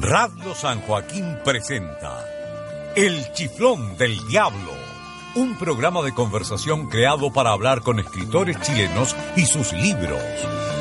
[0.00, 2.24] Radio San Joaquín presenta
[2.96, 4.72] El Chiflón del Diablo,
[5.36, 10.20] un programa de conversación creado para hablar con escritores chilenos y sus libros.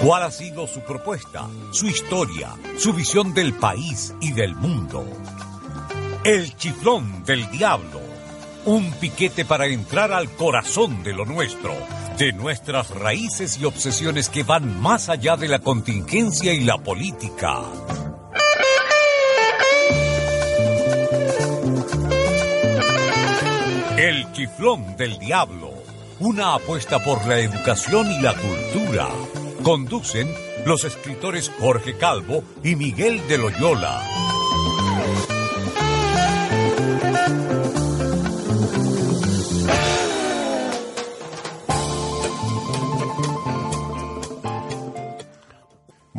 [0.01, 5.05] ¿Cuál ha sido su propuesta, su historia, su visión del país y del mundo?
[6.23, 8.01] El Chiflón del Diablo,
[8.65, 11.75] un piquete para entrar al corazón de lo nuestro,
[12.19, 17.61] de nuestras raíces y obsesiones que van más allá de la contingencia y la política.
[23.97, 25.71] El Chiflón del Diablo.
[26.19, 29.07] Una apuesta por la educación y la cultura.
[29.63, 30.29] Conducen
[30.65, 34.03] los escritores Jorge Calvo y Miguel de Loyola.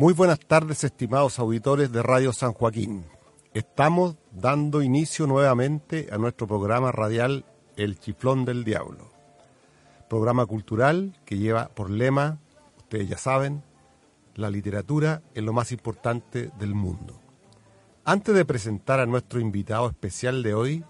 [0.01, 3.05] Muy buenas tardes, estimados auditores de Radio San Joaquín.
[3.53, 7.45] Estamos dando inicio nuevamente a nuestro programa radial
[7.77, 9.11] El Chiflón del Diablo.
[10.09, 12.39] Programa cultural que lleva por lema,
[12.79, 13.61] ustedes ya saben,
[14.33, 17.21] la literatura es lo más importante del mundo.
[18.03, 20.83] Antes de presentar a nuestro invitado especial de hoy,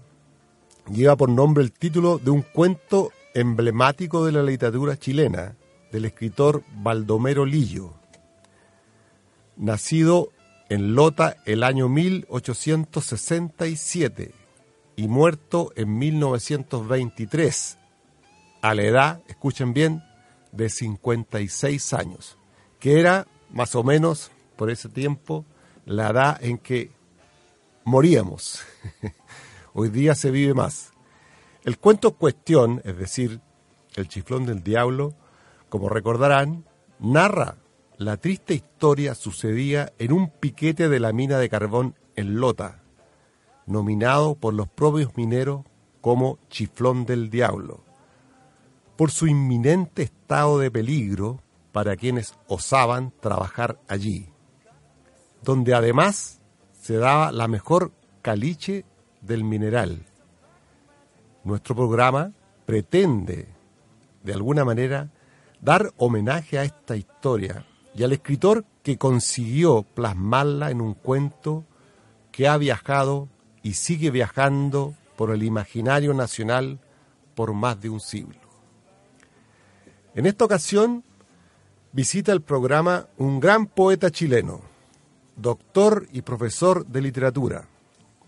[0.93, 5.57] lleva por nombre el título de un cuento emblemático de la literatura chilena,
[5.91, 7.95] del escritor Baldomero Lillo,
[9.57, 10.31] nacido
[10.73, 14.33] en Lota el año 1867
[14.97, 17.77] y muerto en 1923,
[18.63, 20.03] a la edad, escuchen bien,
[20.51, 22.39] de 56 años,
[22.81, 25.45] que era más o menos por ese tiempo
[25.85, 26.91] la edad en que
[27.85, 28.63] moríamos.
[29.75, 30.95] Hoy día se vive más.
[31.65, 33.43] El cuento cuestión, es decir,
[33.95, 35.13] El chiflón del diablo,
[35.69, 36.65] como recordarán,
[36.99, 37.59] narra
[38.05, 42.83] la triste historia sucedía en un piquete de la mina de carbón en Lota,
[43.67, 45.65] nominado por los propios mineros
[46.01, 47.85] como Chiflón del Diablo,
[48.97, 51.41] por su inminente estado de peligro
[51.71, 54.29] para quienes osaban trabajar allí,
[55.43, 56.41] donde además
[56.73, 58.85] se daba la mejor caliche
[59.21, 60.07] del mineral.
[61.45, 62.33] Nuestro programa
[62.67, 63.49] pretende,
[64.23, 65.11] de alguna manera,
[65.61, 71.65] dar homenaje a esta historia y al escritor que consiguió plasmarla en un cuento
[72.31, 73.29] que ha viajado
[73.63, 76.81] y sigue viajando por el imaginario nacional
[77.35, 78.41] por más de un siglo.
[80.15, 81.05] En esta ocasión
[81.93, 84.61] visita el programa un gran poeta chileno,
[85.37, 87.69] doctor y profesor de literatura,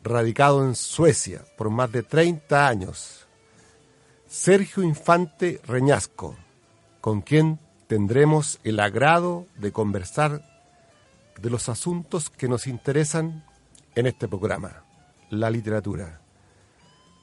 [0.02, 3.26] radicado en Suecia por más de 30 años,
[4.26, 6.36] Sergio Infante Reñasco,
[7.00, 10.42] con quien tendremos el agrado de conversar
[11.40, 13.44] de los asuntos que nos interesan
[13.94, 14.84] en este programa,
[15.30, 16.20] la literatura.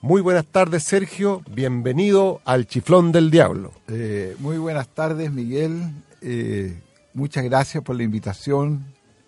[0.01, 1.43] Muy buenas tardes, Sergio.
[1.49, 3.71] Bienvenido al Chiflón del Diablo.
[3.87, 5.91] Eh, muy buenas tardes, Miguel.
[6.21, 6.81] Eh,
[7.13, 8.83] muchas gracias por la invitación.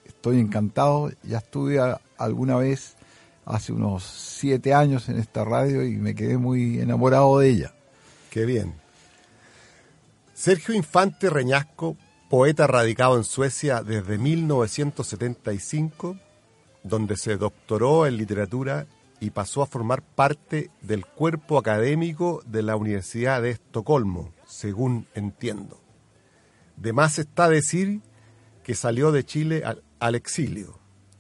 [0.06, 1.12] Estoy encantado.
[1.24, 1.80] Ya estuve
[2.18, 2.96] alguna vez
[3.46, 7.74] hace unos siete años en esta radio y me quedé muy enamorado de ella.
[8.32, 8.83] Qué bien.
[10.44, 11.96] Sergio Infante Reñasco,
[12.30, 16.18] poeta radicado en Suecia desde 1975,
[16.84, 18.86] donde se doctoró en literatura
[19.22, 25.80] y pasó a formar parte del cuerpo académico de la Universidad de Estocolmo, según entiendo.
[26.76, 28.02] De más está decir
[28.64, 30.78] que salió de Chile al, al exilio,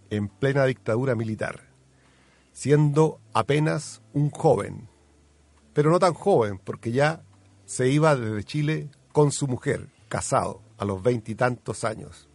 [0.09, 1.69] en plena dictadura militar,
[2.51, 4.89] siendo apenas un joven,
[5.71, 7.23] pero no tan joven, porque ya
[7.65, 12.27] se iba desde Chile con su mujer, casado, a los veintitantos años.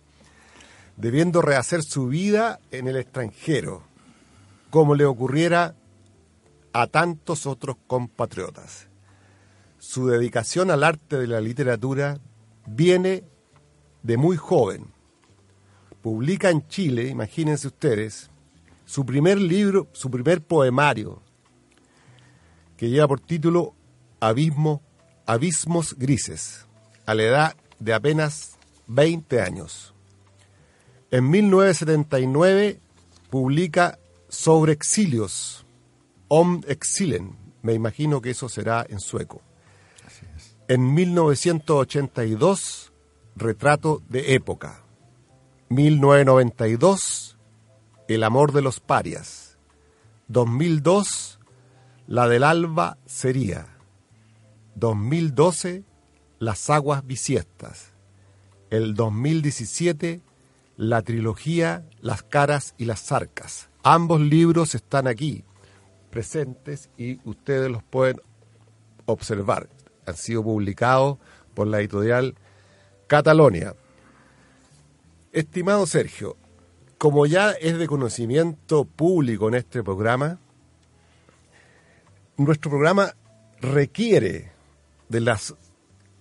[0.99, 3.83] debiendo rehacer su vida en el extranjero,
[4.69, 5.75] como le ocurriera
[6.73, 8.89] a tantos otros compatriotas.
[9.79, 12.19] Su dedicación al arte de la literatura
[12.67, 13.23] viene
[14.03, 14.87] de muy joven.
[16.03, 18.29] Publica en Chile, imagínense ustedes,
[18.85, 21.23] su primer libro, su primer poemario,
[22.77, 23.75] que lleva por título
[24.19, 24.83] Abismo,
[25.27, 26.67] Abismos Grises,
[27.09, 28.59] a la edad de apenas
[28.89, 29.95] 20 años.
[31.11, 32.81] En 1979
[33.31, 35.65] publica Sobre Exilios,
[36.29, 39.41] Om Exilen, me imagino que eso será en sueco.
[40.69, 42.93] En 1982,
[43.37, 44.83] Retrato de Época.
[45.71, 47.39] 1992,
[48.07, 49.57] El amor de los parias.
[50.27, 51.41] 2002,
[52.07, 53.79] La del alba sería.
[54.75, 55.88] 2012,
[56.39, 57.93] Las aguas bisiestas.
[58.71, 60.21] El 2017,
[60.77, 63.71] la trilogía Las caras y las zarcas.
[63.83, 65.45] Ambos libros están aquí,
[66.11, 68.21] presentes, y ustedes los pueden
[69.07, 69.69] observar.
[70.07, 71.19] Han sido publicados
[71.55, 72.37] por la editorial
[73.09, 73.75] Catalonia.
[75.33, 76.37] Estimado Sergio,
[76.99, 80.39] como ya es de conocimiento público en este programa,
[82.37, 83.15] nuestro programa
[83.61, 84.53] requiere
[85.09, 85.37] de la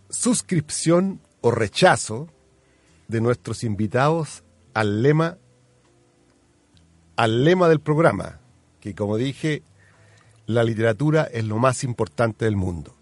[0.09, 2.27] suscripción o rechazo
[3.07, 4.43] de nuestros invitados
[4.73, 5.37] al lema
[7.15, 8.39] al lema del programa,
[8.79, 9.63] que como dije,
[10.45, 12.95] la literatura es lo más importante del mundo.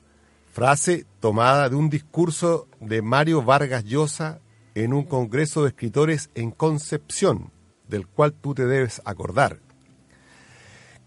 [0.54, 4.40] Frase tomada de un discurso de Mario Vargas Llosa
[4.74, 7.52] en un congreso de escritores en Concepción,
[7.90, 9.60] del cual tú te debes acordar.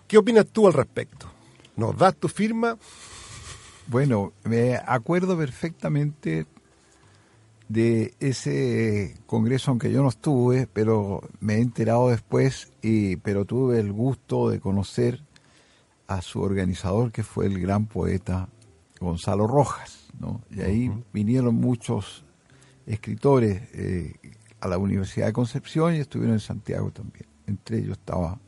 [0.07, 1.31] ¿Qué opinas tú al respecto?
[1.77, 2.77] ¿Nos das tu firma?
[3.89, 6.47] Bueno, me acuerdo perfectamente
[7.69, 13.81] de ese congreso, aunque yo no estuve, pero me he enterado después, y, pero tuve
[13.81, 15.23] el gusto de conocer
[16.07, 18.51] a su organizador, que fue el gran poeta
[19.01, 20.09] Gonzalo Rojas.
[20.21, 20.43] ¿no?
[20.51, 22.27] Y ahí vinieron muchos
[22.87, 24.15] escritores eh,
[24.61, 27.25] a la Universidad de Concepción y estuvieron en Santiago también.
[27.47, 28.39] Entre ellos estaba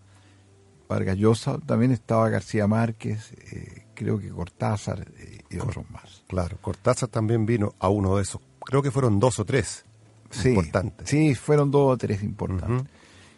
[0.86, 6.22] Vargas Llosa, también estaba García Márquez, eh, creo que Cortázar eh, y otros más.
[6.26, 9.84] Claro, Cortázar también vino a uno de esos creo que fueron dos o tres
[10.30, 11.08] sí, importantes.
[11.08, 12.90] Sí, fueron dos o tres importantes.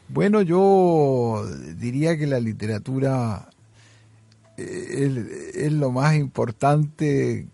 [0.09, 1.45] Bueno, yo
[1.77, 3.49] diría que la literatura
[4.57, 7.49] eh, es, lo más importante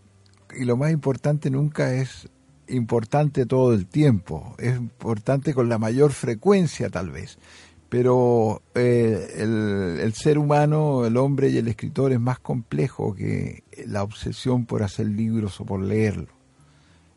[0.54, 2.28] y lo más importante nunca es
[2.66, 7.38] importante todo el tiempo, es importante con la mayor frecuencia tal vez,
[7.88, 13.64] pero eh, el, el, ser humano, el hombre y el escritor es más complejo que
[13.86, 16.28] la obsesión por hacer libros o por leerlos.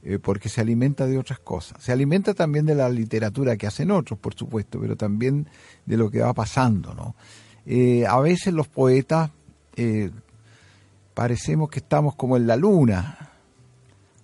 [0.03, 1.83] Eh, porque se alimenta de otras cosas.
[1.83, 5.47] Se alimenta también de la literatura que hacen otros, por supuesto, pero también
[5.85, 6.95] de lo que va pasando.
[6.95, 7.15] ¿no?
[7.65, 9.29] Eh, a veces los poetas
[11.13, 13.31] parecemos que estamos como en la luna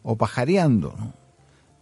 [0.03, 1.13] o pajareando, ¿no?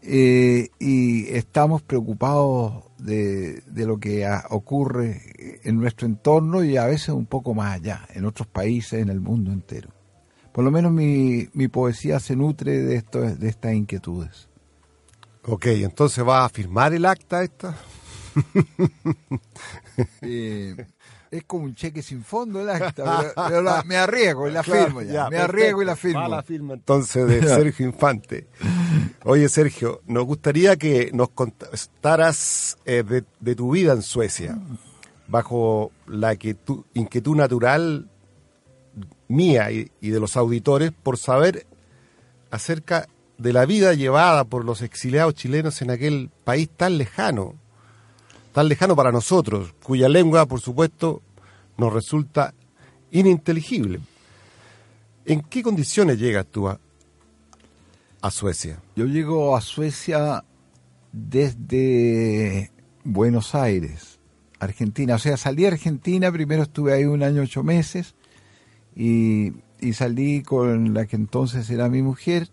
[0.02, 7.26] y estamos preocupados de, de lo que ocurre en nuestro entorno y a veces un
[7.26, 9.96] poco más allá, en otros países, en el mundo entero
[10.56, 14.48] por lo menos mi, mi poesía se nutre de, esto, de estas inquietudes.
[15.44, 17.78] Ok, entonces va a firmar el acta esta.
[20.22, 20.76] Eh,
[21.32, 25.30] es como un cheque sin fondo el acta, pero, me arriesgo y la firmo ya.
[25.30, 26.22] me arriesgo y la firmo.
[26.22, 28.48] Va la firma entonces de Sergio Infante.
[29.24, 34.58] Oye Sergio, nos gustaría que nos contaras eh, de, de, tu vida en Suecia,
[35.28, 38.10] bajo la inquietud natural
[39.28, 41.66] mía y, de los auditores por saber
[42.52, 47.56] acerca de la vida llevada por los exiliados chilenos en aquel país tan lejano,
[48.56, 51.22] tan lejano para nosotros, cuya lengua, por supuesto,
[51.78, 52.54] nos resulta
[53.12, 54.00] ininteligible.
[55.26, 56.80] ¿En qué condiciones llegas tú a,
[58.32, 58.82] Suecia?
[58.96, 60.46] Yo llego a Suecia
[61.12, 62.72] desde
[63.04, 64.20] Buenos Aires,
[64.60, 65.16] Argentina.
[65.16, 68.16] O sea, salí a Argentina, primero estuve ahí un año, ocho meses,
[68.96, 69.52] y,
[69.92, 72.48] salí con la que entonces era mi mujer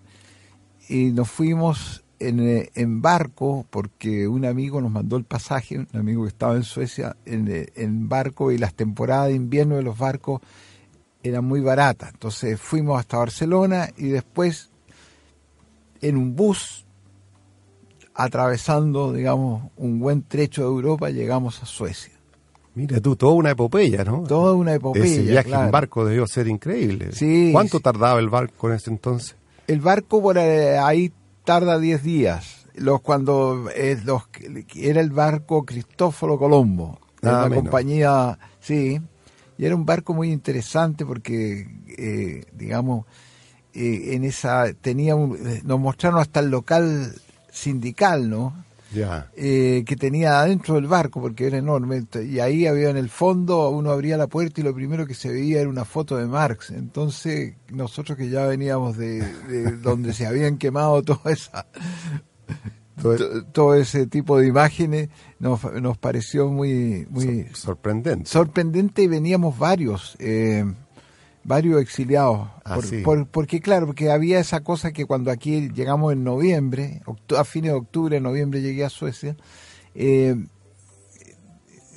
[0.88, 5.88] y nos fuimos en, eh, en, barco porque un amigo nos mandó el pasaje, un
[5.94, 9.82] amigo que estaba en Suecia, en, eh, en barco y las temporadas de invierno de
[9.82, 10.40] los barcos
[11.22, 12.10] eran muy baratas.
[12.12, 14.70] Entonces fuimos hasta Barcelona y después
[16.00, 16.84] en un bus
[18.14, 22.12] atravesando, digamos, un buen trecho de Europa llegamos a Suecia.
[22.74, 24.24] Mira tú, toda una epopeya, ¿no?
[24.26, 25.04] Toda una epopeya.
[25.04, 27.12] Ese viaje en barco debió ser increíble.
[27.12, 27.50] Sí.
[27.52, 29.36] ¿Cuánto tardaba el barco en ese entonces?
[29.66, 31.12] El barco por ahí
[31.44, 32.66] tarda 10 días.
[32.74, 34.22] los cuando eh, los,
[34.74, 38.98] era el barco Cristóforo Colombo, de Ah, una compañía, sí,
[39.58, 41.66] y era un barco muy interesante porque,
[41.98, 43.04] eh, digamos,
[43.74, 47.14] eh, en esa tenía un- eh, nos mostraron hasta el local
[47.50, 48.64] sindical, ¿no?
[49.36, 53.70] Eh, que tenía adentro del barco, porque era enorme, y ahí había en el fondo,
[53.70, 56.70] uno abría la puerta y lo primero que se veía era una foto de Marx.
[56.70, 61.66] Entonces, nosotros que ya veníamos de, de donde se habían quemado toda esa,
[63.00, 65.08] Todo- to- todo ese tipo de imágenes,
[65.40, 68.26] nos, nos pareció muy, muy Sor- sorprendente.
[68.28, 70.64] sorprendente y veníamos varios, eh,
[71.44, 72.48] varios exiliados.
[72.64, 73.02] Ah, Por- sí.
[73.02, 77.02] por- porque claro, porque había esa cosa que cuando aquí llegamos en noviembre,
[77.36, 79.36] a fines de octubre, en noviembre llegué a Suecia,
[79.94, 80.36] eh,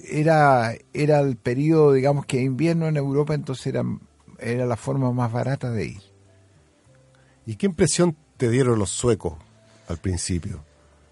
[0.07, 3.83] era, era el periodo, digamos que invierno en Europa, entonces era,
[4.39, 6.01] era la forma más barata de ir.
[7.45, 9.33] ¿Y qué impresión te dieron los suecos
[9.87, 10.63] al principio?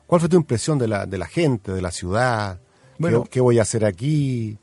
[0.08, 2.58] ¿Cuál fue tu impresión de la, de la gente, de la ciudad?
[2.58, 2.64] ¿Qué-
[3.00, 3.24] Bueno.
[3.30, 4.58] ¿Qué, voy a hacer aquí?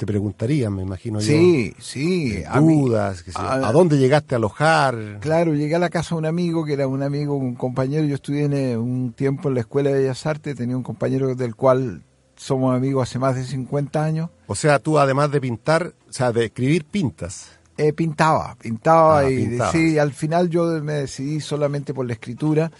[0.00, 1.82] Te preguntarían, me imagino Sí, yo.
[1.84, 2.32] sí.
[2.38, 3.32] Eh, a mí- dudas, yo.
[3.38, 5.18] a- ¿a dónde llegaste a alojar?
[5.20, 8.06] Claro, llegué a la casa de un amigo que era un amigo, un compañero.
[8.06, 11.34] Yo estudié en, eh, un tiempo en la Escuela de Bellas Artes, tenía un compañero
[11.34, 12.02] del cual
[12.34, 14.30] somos amigos hace más de 50 años.
[14.46, 17.50] O sea, tú además de pintar, o sea, de escribir, pintas.
[17.76, 22.72] Eh, pintaba, pintaba Ah, y sí, al final yo me decidí solamente por la escritura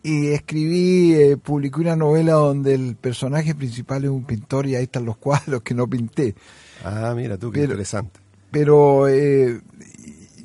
[0.00, 4.84] y escribí, eh, publiqué una novela donde el personaje principal es un pintor y ahí
[4.84, 6.36] están los cuadros que no pinté.
[6.84, 8.20] Ah, mira tú, qué Pero- interesante.
[8.50, 9.60] Pero eh,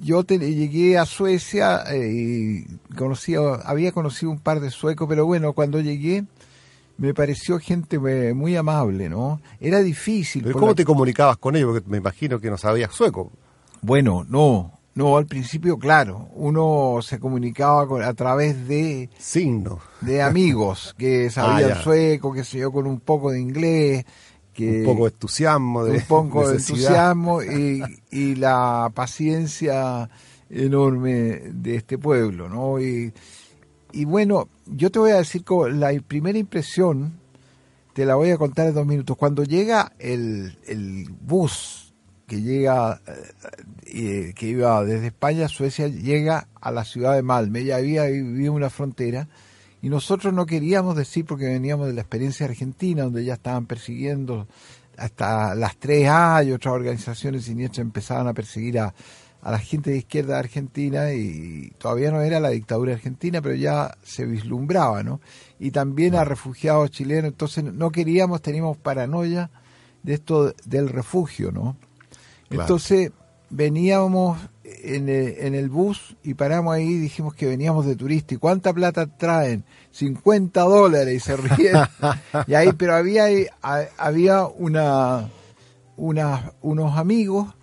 [0.01, 5.25] yo te- llegué a Suecia eh, y conocí, había conocido un par de suecos, pero
[5.25, 6.25] bueno, cuando llegué
[6.97, 9.41] me pareció gente eh, muy amable, ¿no?
[9.59, 10.43] Era difícil.
[10.43, 11.71] Pero ¿Cómo la- te comunicabas con ellos?
[11.73, 13.31] Porque me imagino que no sabías sueco.
[13.81, 19.79] Bueno, no, no, al principio, claro, uno se comunicaba con- a través de, Signo.
[20.01, 24.05] de amigos que sabían Ah, sueco, que sé yo, con un poco de inglés,
[24.53, 30.09] que un poco de entusiasmo, de un poco de entusiasmo y, y la paciencia
[30.49, 32.79] enorme de este pueblo, ¿no?
[32.79, 33.11] Y,
[33.91, 37.19] y bueno, yo te voy a decir como la primera impresión,
[37.93, 39.17] te la voy a contar en dos minutos.
[39.17, 41.93] Cuando llega el, el bus
[42.27, 43.13] que llega, eh,
[43.85, 48.05] eh, que iba desde España a Suecia, llega a la ciudad de Malme, ya había
[48.05, 49.27] vivido una frontera,
[49.83, 54.47] y nosotros no queríamos decir porque veníamos de la experiencia argentina, donde ya estaban persiguiendo
[54.97, 58.93] hasta las 3A y otras organizaciones siniestras empezaban a perseguir a,
[59.41, 63.55] a la gente de izquierda de Argentina y todavía no era la dictadura argentina, pero
[63.55, 65.19] ya se vislumbraba, ¿no?
[65.59, 69.51] Y también a refugiados chilenos, entonces no queríamos, teníamos paranoia
[70.01, 71.75] de esto del refugio, ¿no?
[72.47, 72.63] Claro.
[72.63, 73.11] Entonces
[73.49, 74.37] veníamos
[74.83, 78.33] en el, en el bus y paramos ahí y dijimos que veníamos de turista.
[78.33, 79.63] ¿Y cuánta plata traen?
[79.91, 81.75] 50 dólares y se ríen.
[82.47, 83.25] y ahí, pero había,
[83.61, 85.29] a- había una,
[85.97, 87.53] una, unos amigos,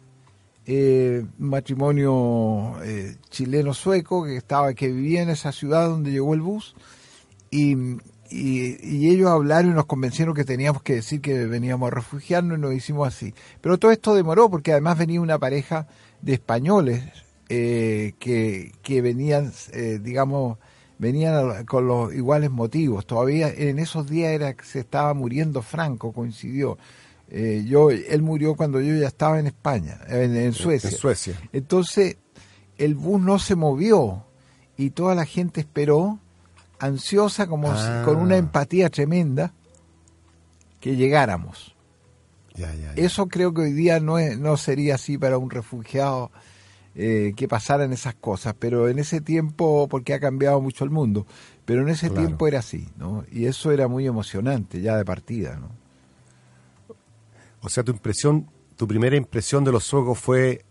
[0.67, 6.75] eh, matrimonio eh, chileno-sueco que estaba, que vivía en esa ciudad donde llegó el bus
[7.51, 7.73] y,
[8.31, 12.59] y, y ellos hablaron y nos convencieron que teníamos que decir que veníamos a refugiarnos
[12.59, 13.35] y nos hicimos así.
[13.61, 15.89] Pero todo esto demoró porque además venía una pareja
[16.23, 17.03] de españoles
[17.49, 20.59] eh, que, que venían, eh, digamos,
[20.99, 23.07] venían con los iguales motivos.
[23.07, 26.79] Todavía en esos días era que se estaba muriendo Franco, coincidió.
[27.29, 30.91] Eh, yo, él murió cuando yo ya estaba en España, en, en Suecia.
[30.91, 31.41] En Suecia.
[31.53, 32.17] Entonces,
[32.77, 34.25] el bus no se movió
[34.77, 36.19] y toda la gente esperó,
[36.79, 38.03] ansiosa, como si- Ah.
[38.05, 39.53] con una empatía tremenda,
[40.81, 41.70] que llegáramos.
[42.61, 43.03] Ya, ya, ya.
[43.03, 46.31] Eso creo que hoy día no, es, no sería así para un refugiado
[46.95, 51.27] eh, que pasaran esas cosas, pero en ese tiempo, porque ha cambiado mucho el mundo,
[51.65, 52.27] pero en ese Claro.
[52.27, 53.25] tiempo era así, ¿no?
[53.31, 55.71] Y eso era muy emocionante ya de partida, ¿no?
[57.63, 60.65] O sea, tu impresión, tu primera impresión de los suecos fue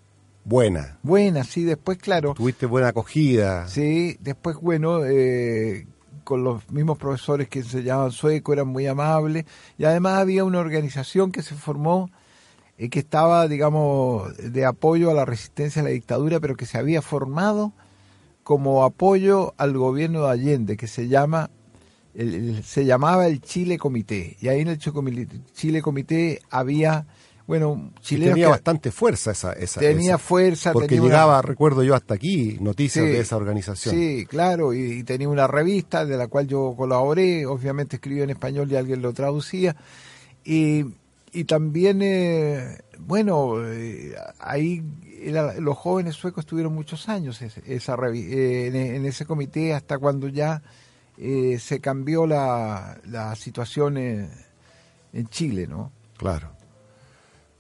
[0.44, 0.98] buena.
[1.04, 3.68] Buena, sí, después, claro, Tuviste buena acogida.
[3.68, 5.86] Sí, después, bueno, eh,
[6.30, 9.46] con los mismos profesores que enseñaban sueco, eran muy amables.
[9.80, 12.12] Y además había una organización que se formó
[12.78, 16.78] eh, que estaba, digamos, de apoyo a la resistencia a la dictadura, pero que se
[16.78, 17.74] había formado
[18.44, 21.50] como apoyo al gobierno de Allende, que se llama
[22.14, 24.38] el- se llamaba el Chile Comité.
[24.40, 27.08] Y ahí en el Chile Comité había,
[27.50, 29.54] bueno, Y tenía que- bastante fuerza esa.
[29.54, 33.20] esa tenía esa- fuerza, Porque tenía una- llegaba, recuerdo yo, hasta aquí noticias Sí, de
[33.20, 33.96] esa organización.
[33.96, 38.30] Sí, claro, y, y tenía una revista de la cual yo colaboré, obviamente escribía en
[38.30, 39.76] español y alguien lo traducía.
[40.46, 40.86] Y,
[41.34, 44.84] y también, eh, bueno, eh, ahí
[45.20, 50.28] era- los jóvenes suecos estuvieron muchos años esa eh, en, en ese comité hasta cuando
[50.28, 50.62] ya
[51.18, 54.30] eh, se cambió la, la situación en,
[55.14, 55.92] en Chile, ¿no?
[56.16, 56.52] Claro.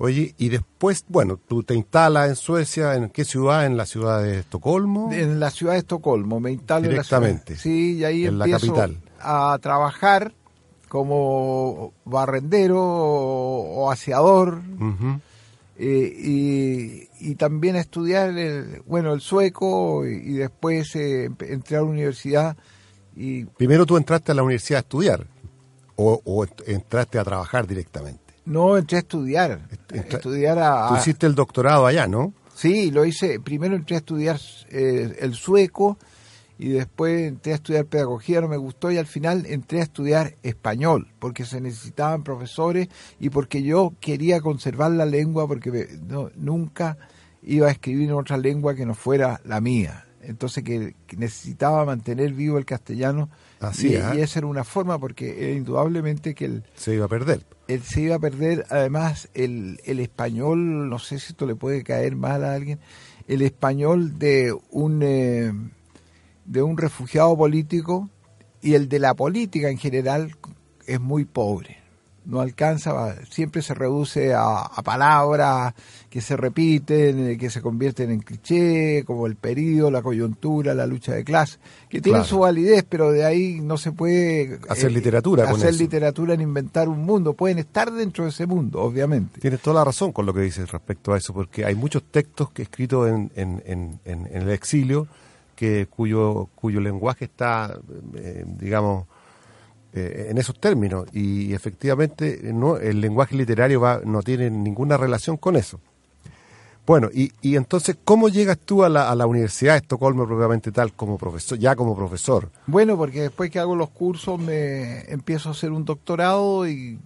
[0.01, 3.65] Oye, y después, bueno, tú te instalas en Suecia, ¿en qué ciudad?
[3.65, 5.11] ¿En la ciudad de Estocolmo?
[5.11, 7.53] En la ciudad de Estocolmo, me instalo Directamente.
[7.53, 7.75] en la ciudad.
[7.75, 8.97] Sí, y ahí En la empiezo capital.
[9.19, 10.33] a trabajar
[10.87, 14.61] como barrendero o, o aseador
[15.77, 21.77] eh, y, y también a estudiar, el, bueno, el sueco y, y después eh, entré
[21.77, 22.57] a la universidad
[23.15, 25.27] y Primero tú entraste a la universidad a estudiar
[25.95, 28.18] o, o ent- entraste a trabajar directamente.
[28.49, 29.61] No entré a estudiar,
[29.93, 30.89] estudiar a...
[30.89, 32.33] Tú hiciste el doctorado allá, ¿no?
[32.55, 33.39] Sí, lo hice.
[33.39, 34.37] Primero entré a estudiar
[34.69, 35.97] eh, el sueco
[36.57, 40.35] y después entré a estudiar pedagogía, no me gustó y al final entré a estudiar
[40.43, 46.29] español porque se necesitaban profesores y porque yo quería conservar la lengua porque me- no-
[46.35, 46.97] nunca
[47.43, 50.05] iba a escribir en otra lengua que no fuera la mía.
[50.21, 53.29] Entonces que, que necesitaba mantener vivo el castellano
[53.61, 54.11] Así, y, ¿ah?
[54.15, 57.41] y esa era una forma porque indudablemente que el, Se iba a perder.
[57.69, 61.83] Él se iba a perder además el, el español, no sé si esto le puede
[61.83, 62.79] caer mal a alguien,
[63.27, 65.53] el español de un eh,
[66.45, 68.09] de un refugiado político
[68.59, 70.35] y el de la política en general
[70.87, 71.78] es muy pobre.
[72.29, 75.73] No alcanza, siempre se reduce a, a palabras
[76.11, 80.85] que se repiten, eh, que se convierten en cliché, como el periodo, la coyuntura, la
[80.85, 81.57] lucha de clase,
[81.89, 82.29] que tienen Claro.
[82.29, 85.79] su validez, pero de ahí no se puede eh, Hacer literatura con hacer eso.
[85.79, 87.33] literatura en inventar un mundo.
[87.33, 89.39] Pueden estar dentro de ese mundo, obviamente.
[89.41, 92.51] Tienes toda la razón con lo que dices respecto a eso, porque hay muchos textos
[92.51, 95.07] que escritos en, en, en, en- en el exilio
[95.55, 97.77] que cuyo, cuyo lenguaje está,
[98.15, 99.07] eh, digamos,
[99.93, 101.07] eh, en esos términos.
[101.13, 105.79] Y efectivamente no, el lenguaje literario va, no tiene ninguna relación con eso.
[106.85, 110.71] Bueno, y, y entonces, ¿cómo llegas tú a la, a la Universidad de Estocolmo propiamente
[110.71, 112.49] tal, como profesor, ya como profesor?
[112.65, 116.99] Bueno, porque después que hago los cursos me empiezo a hacer un doctorado y,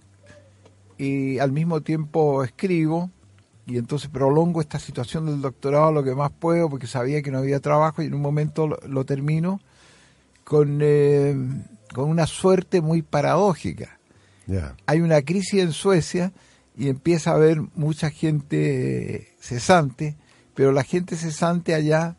[1.40, 3.10] al mismo tiempo escribo
[3.66, 7.38] y entonces prolongo esta situación del doctorado lo que más puedo porque sabía que no
[7.38, 9.60] había trabajo y en un momento lo, lo termino
[10.44, 11.36] con, eh,
[11.94, 13.98] con una suerte muy paradójica.
[14.84, 16.32] Hay una crisis en Suecia
[16.76, 20.16] y empieza a haber mucha gente eh, cesante,
[20.54, 22.16] pero la gente cesante allá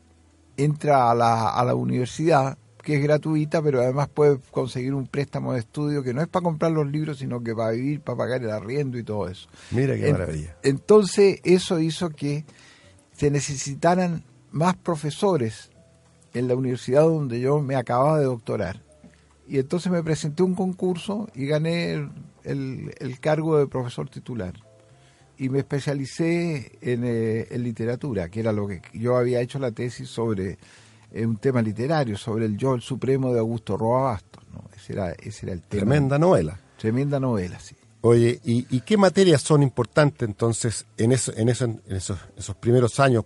[0.57, 5.53] entra a la, a la universidad, que es gratuita, pero además puede conseguir un préstamo
[5.53, 8.41] de estudio que no es para comprar los libros, sino que para vivir, para pagar
[8.43, 9.47] el arriendo y todo eso.
[9.71, 10.55] Mira qué En- maravilla.
[10.63, 12.45] Entonces eso hizo que
[13.13, 15.69] se necesitaran más profesores
[16.33, 18.81] en la universidad donde yo me acababa de doctorar.
[19.47, 22.09] Y entonces me presenté a un concurso y gané el,
[22.43, 24.53] el- el cargo de profesor titular.
[25.37, 29.71] Y me especialicé en, eh, en literatura, que era lo que yo había hecho la
[29.71, 30.57] tesis sobre
[31.11, 34.43] eh, un tema literario, sobre el yo, el supremo de Augusto Roa Bastos.
[34.53, 34.63] ¿no?
[34.75, 35.81] Ese, era, ese era el tema.
[35.81, 36.59] Tremenda novela.
[36.77, 37.75] Tremenda novela, sí.
[38.01, 42.55] Oye, ¿y, y qué materias son importantes entonces en, eso, en, eso, en esos, esos
[42.55, 43.25] primeros años?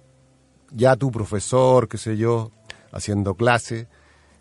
[0.71, 2.51] Ya tu profesor, qué sé yo,
[2.91, 3.87] haciendo clase.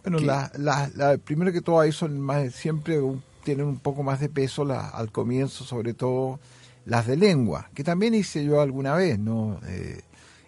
[0.03, 0.27] Bueno, ¿Qué?
[0.27, 0.51] la,
[0.95, 4.65] la, primero que todo ahí son más, siempre un- tienen un poco más de peso
[4.65, 6.39] la- al comienzo, sobre todo
[6.85, 9.61] las de lengua, que también hice yo alguna vez, ¿no?
[9.67, 10.01] Eh,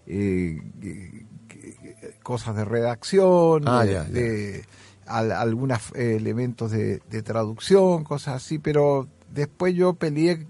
[0.07, 0.61] eh,
[2.23, 4.11] cosas de redacción, Ah, de, ya, ya.
[4.11, 4.65] de
[5.07, 10.47] al- algunos elementos de, de traducción, cosas así, pero después yo peleé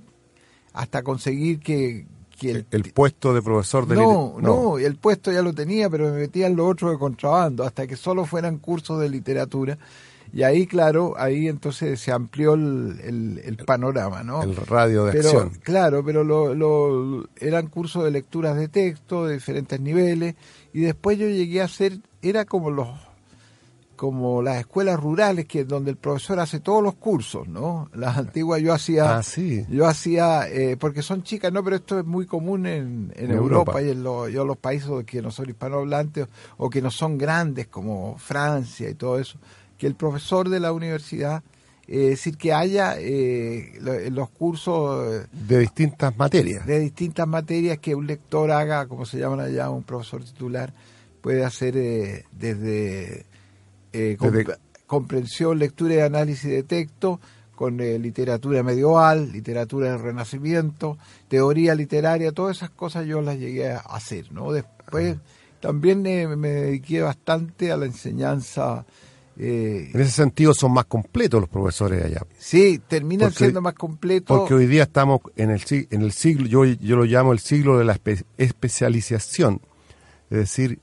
[0.72, 2.06] hasta conseguir que,
[2.40, 5.90] que El, el puesto de profesor de no, liter- no, el puesto ya lo tenía,
[5.90, 9.76] pero me metía en lo otro de contrabando, hasta que solo fueran cursos de literatura.
[10.32, 14.42] Y ahí, claro, ahí entonces se amplió el, el- el panorama, ¿no?
[14.42, 15.50] el radio de pero, acción.
[15.62, 20.36] claro, pero lo, lo- eran cursos de lecturas de texto de diferentes niveles.
[20.72, 22.88] Y después yo llegué a hacer, era como los
[24.00, 27.90] como las escuelas rurales que donde el profesor hace todos los cursos, ¿no?
[27.92, 29.66] Las antiguas yo hacía Ah, sí.
[29.68, 33.30] yo hacía, eh, porque son chicas, no, pero esto es muy común en, en En
[33.32, 33.82] Europa, Europa.
[33.82, 37.66] y en lo- yo los países que no son hispanohablantes o que no son grandes
[37.66, 39.38] como Francia y todo eso,
[39.76, 41.42] que el profesor de la universidad,
[41.86, 46.64] eh, es decir, que haya eh, lo- los cursos eh, De distintas materias.
[46.64, 50.72] de distintas materias que un lector haga, como se llaman allá, un profesor titular,
[51.20, 53.26] puede hacer eh, desde,
[53.92, 57.20] eh, comp- Desde- comprensión, lectura y análisis de texto,
[57.54, 60.96] con eh, literatura medieval, literatura del Renacimiento,
[61.28, 64.50] teoría literaria, todas esas cosas yo las llegué a hacer, ¿no?
[64.52, 65.16] Después
[65.60, 68.86] también eh, me dediqué bastante a la enseñanza.
[69.36, 72.22] eh, En ese sentido son más completos los profesores allá.
[72.38, 74.38] sí, terminan Porque- siendo más completos.
[74.38, 77.78] Porque hoy día estamos en el, en el siglo, yo, yo lo llamo el siglo
[77.78, 79.60] de la espe- especialización.
[80.30, 80.78] Es decir,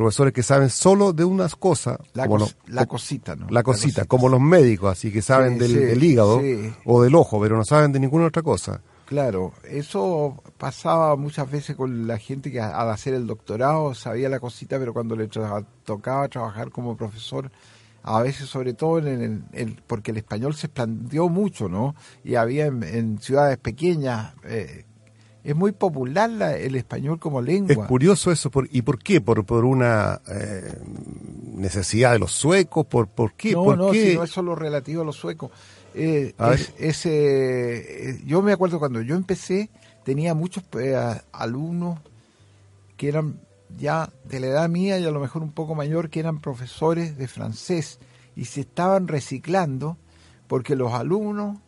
[0.00, 1.98] profesores que saben solo de unas cosas.
[2.14, 3.46] La, como cos- los- la cosita, ¿no?
[3.50, 6.72] la cosita, como los médicos, así que saben Sí, del, sí, del hígado sí.
[6.84, 8.80] o del ojo, pero no saben de ninguna otra cosa.
[9.06, 14.38] Claro, eso pasaba muchas veces con la gente que al hacer el doctorado sabía la
[14.38, 17.50] cosita, pero cuando le tra- tocaba trabajar como profesor,
[18.04, 21.96] a veces sobre todo en el, el- porque el español se expandió mucho, ¿no?
[22.24, 24.84] Y había en, en ciudades pequeñas, eh,
[25.42, 27.86] es muy popular la- el español como Es lengua.
[27.86, 29.20] curioso eso, por, ¿y por qué?
[29.20, 30.74] ¿Por, por una eh,
[31.54, 32.86] necesidad de los suecos?
[32.86, 33.52] ¿Por, por qué?
[33.52, 34.10] No, ¿Por no, qué?
[34.10, 35.50] si no es solo relativo a los suecos.
[35.94, 39.70] Eh, A es- es, eh, eh, yo me acuerdo cuando yo empecé,
[40.04, 40.62] tenía muchos
[41.32, 41.98] alumnos
[42.96, 43.40] que eran
[43.78, 47.16] ya de la edad mía y a lo mejor un poco mayor, que eran profesores
[47.16, 47.98] de francés
[48.36, 49.96] y se estaban reciclando
[50.48, 51.58] porque los alumnos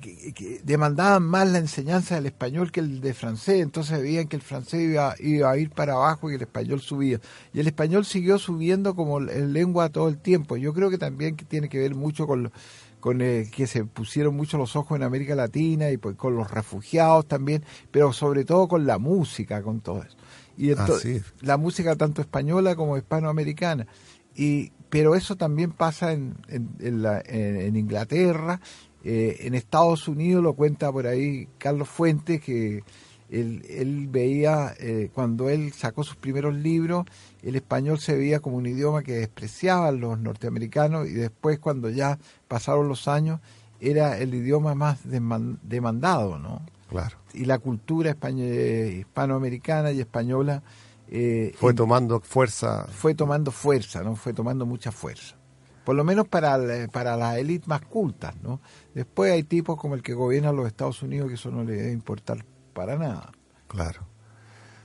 [0.00, 4.42] que- demandaban más la enseñanza del español que el de francés, entonces veían que el
[4.42, 7.20] francés iba, iba a ir para abajo y el español subía.
[7.52, 10.56] Y el español siguió subiendo como el lengua todo el tiempo.
[10.56, 12.52] Yo creo que también que tiene que ver mucho con, lo-
[13.00, 16.50] con eh, que se pusieron mucho los ojos en América Latina y pues, con los
[16.50, 20.16] refugiados también, pero sobre todo con la música, con todo eso.
[20.56, 21.24] Y ento- Así es.
[21.40, 23.86] la música tanto española como hispanoamericana.
[24.34, 28.60] Y, pero eso también pasa en, en, en la- en- en Inglaterra,
[29.04, 32.82] eh, en Estados Unidos lo cuenta por ahí Carlos Fuentes, que
[33.30, 37.06] él, él veía, eh, cuando él sacó sus primeros libros,
[37.42, 42.18] el español se veía como un idioma que despreciaban los norteamericanos y después cuando ya
[42.48, 43.40] pasaron los años
[43.80, 46.60] era el idioma más deman- demandado, ¿no?
[46.88, 47.16] Claro.
[47.32, 50.62] Y la cultura eh, hispanoamericana y española
[51.08, 52.86] eh, Fue tomando fuerza.
[52.90, 54.16] fue tomando fuerza, ¿no?
[54.16, 55.36] Fue tomando mucha fuerza.
[55.84, 56.58] Por lo menos para,
[56.92, 58.60] para las élites más cultas, ¿no?
[58.94, 61.92] Después hay tipos como el que gobierna los Estados Unidos que eso no le debe
[61.92, 63.32] importar para nada.
[63.66, 64.06] Claro.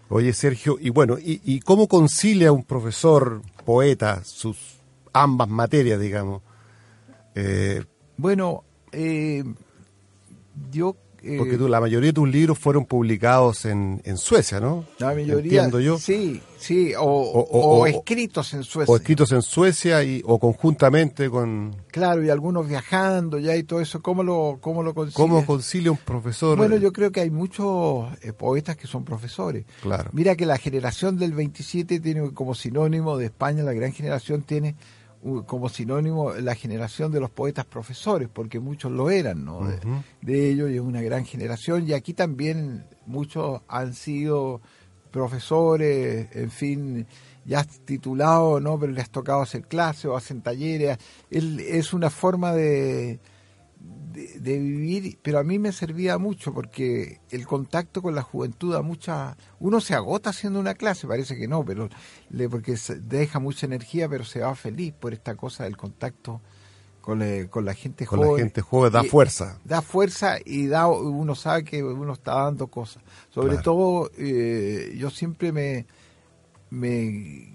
[0.09, 4.79] Oye, Sergio, y bueno, ¿y, y cómo concilia un profesor, poeta, sus
[5.13, 6.41] ambas materias, digamos?
[7.33, 7.83] Eh,
[8.17, 9.43] Bueno, eh,
[10.71, 10.95] yo...
[11.25, 14.85] eh, porque tú, la mayoría de tus libros fueron publicados en, en Suecia, ¿no?
[14.99, 15.35] la mayoría...
[15.63, 15.97] Entiendo yo.
[15.97, 18.91] Sí, sí, o, O- o- o o- escritos en Suecia.
[18.93, 21.75] O escritos en Suecia y, o conjuntamente con...
[21.91, 24.01] Claro, y algunos viajando ya y todo eso.
[24.01, 25.15] ¿Cómo lo, cómo lo consigues?
[25.15, 26.57] ¿Cómo concilia un profesor?
[26.57, 29.65] Bueno, yo creo que hay muchos eh, poetas que son profesores.
[29.81, 30.09] Claro.
[30.13, 34.75] Mira que la generación del 27 tiene como sinónimo de España, la gran generación tiene
[35.47, 39.61] como sinónimo la generación de los poetas profesores, porque muchos lo eran, ¿no?
[40.21, 41.87] De- ellos y es una gran generación.
[41.87, 44.61] Y aquí también muchos han sido
[45.29, 47.07] profesores, en fin,
[47.45, 48.77] ya titulados, ¿no?
[48.79, 50.97] Pero les ha tocado hacer clases o hacen talleres.
[51.31, 53.19] El- es una forma de,
[54.13, 58.73] de, de vivir, pero a mí me servía mucho porque el contacto con la juventud
[58.75, 61.89] a mucha uno se agota haciendo una clase, parece que no, pero
[62.29, 66.41] le, porque se deja mucha energía, pero se va feliz por esta cosa del contacto
[67.01, 68.31] con, la- con la gente con joven.
[68.33, 69.59] la gente joven da Y- fuerza.
[69.65, 73.03] Da fuerza y da uno sabe que uno está dando cosas.
[73.29, 73.61] Sobre Claro.
[73.63, 75.85] todo, eh, yo siempre me,
[76.69, 77.53] me,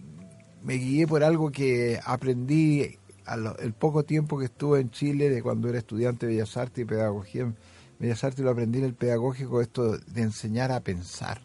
[0.63, 2.99] me guié por algo que aprendí
[3.33, 6.57] a lo- el poco tiempo que estuve en Chile, de cuando era estudiante de Bellas
[6.57, 7.57] Artes y Pedagogía en
[7.99, 11.41] Bellas Artes, lo aprendí en el pedagógico, esto de enseñar a pensar.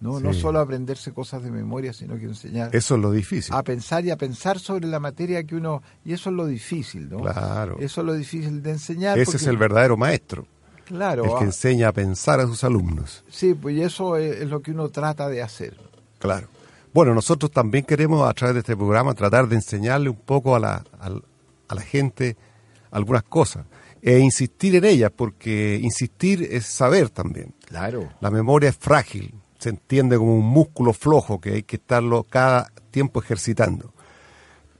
[0.00, 3.54] No, no solo aprenderse cosas de memoria, sino que enseñar Eso es lo difícil.
[3.54, 5.80] a pensar y a pensar sobre la materia que uno...
[6.04, 7.18] Y eso es lo difícil, ¿no?
[7.20, 7.76] Claro.
[7.78, 9.16] Eso es lo difícil de enseñar.
[9.16, 10.44] Ese porque- es el verdadero maestro,
[10.86, 13.22] Claro, el que ah, enseña a pensar a sus alumnos.
[13.30, 15.76] sí, pues y eso es, es lo que uno trata de hacer.
[16.18, 16.48] Claro.
[16.92, 20.60] Bueno, nosotros también queremos a través de este programa tratar de enseñarle un poco a
[20.60, 22.36] la, a la gente
[22.90, 23.64] algunas cosas
[24.02, 27.54] e insistir en ellas, porque insistir es saber también.
[27.66, 28.10] Claro.
[28.20, 32.70] La memoria es frágil, se entiende como un músculo flojo que hay que estarlo cada
[32.90, 33.92] tiempo ejercitando.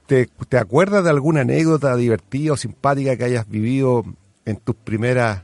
[0.05, 4.03] ¿Te, te acuerdas de alguna anécdota divertida o simpática que hayas vivido
[4.45, 5.37] en tus primeros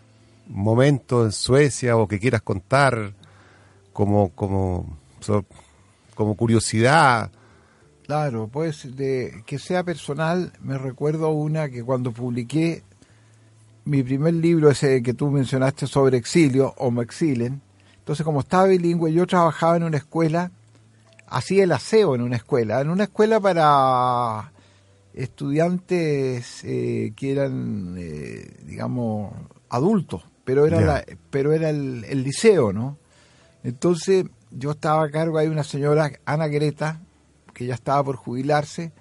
[0.47, 3.13] momentos en Suecia o que quieras contar
[3.93, 5.45] como, como, so-
[6.19, 7.31] como curiosidad?
[8.05, 12.83] Claro, pues de que sea personal, me recuerdo una que cuando publiqué
[13.85, 17.61] mi primer libro, ese que tú mencionaste sobre exilio, o me exilen,
[17.99, 20.51] entonces como estaba bilingüe, yo trabajaba en una escuela,
[21.27, 24.51] hacía el aseo en una escuela, en una escuela para
[25.13, 29.31] estudiantes eh, que eran, eh, digamos,
[29.69, 32.97] adultos, pero era, la- pero era el, el liceo, ¿no?
[33.63, 37.01] Entonces yo estaba a cargo, hay una señora, Ana Greta,
[37.53, 38.91] que ya estaba por jubilarse,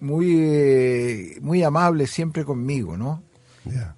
[0.00, 3.22] muy, eh, muy amable siempre conmigo, ¿no?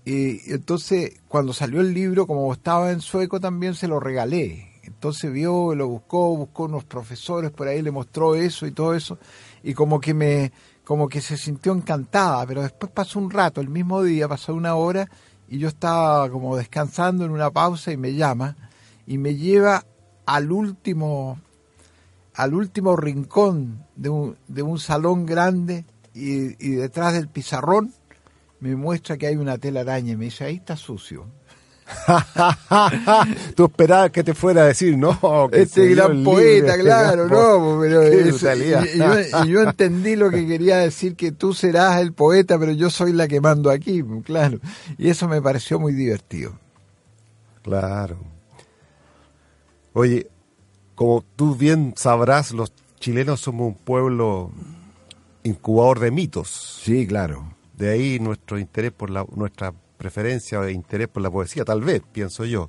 [0.04, 4.76] Y entonces, cuando salió el libro, como estaba en sueco también, se lo regalé.
[4.84, 9.18] Entonces vio, lo buscó, buscó unos profesores por ahí, le mostró eso y todo eso,
[9.64, 10.52] y como que me,
[10.84, 14.76] como que se sintió encantada, pero después pasó un rato, el mismo día, pasó una
[14.76, 15.10] hora,
[15.48, 18.56] y yo estaba como descansando en una pausa y me llama,
[19.08, 19.84] y me lleva
[20.26, 21.40] al último,
[22.34, 25.84] al último rincón de un, de un salón grande,
[26.14, 27.92] y, y detrás del pizarrón
[28.60, 31.26] me muestra que hay una telaraña y me dice, ahí está sucio.
[33.54, 35.12] Tú esperabas que te fuera a decir, no,
[35.52, 38.38] que este gran poeta, claro, este gran no, pero eso-
[38.84, 39.04] y yo,
[39.44, 43.12] y yo entendí lo que quería decir, que tú serás el poeta, pero yo soy
[43.12, 44.58] la que mando aquí, claro.
[44.98, 46.58] Y eso me pareció muy divertido.
[47.62, 48.18] Claro.
[49.98, 50.30] Oye,
[50.94, 54.52] como tú bien sabrás, los chilenos somos un pueblo
[55.42, 56.80] incubador de mitos.
[56.82, 57.56] Sí, claro.
[57.74, 62.02] De ahí nuestro interés por la, nuestra preferencia o interés por la poesía, tal vez,
[62.12, 62.68] pienso yo.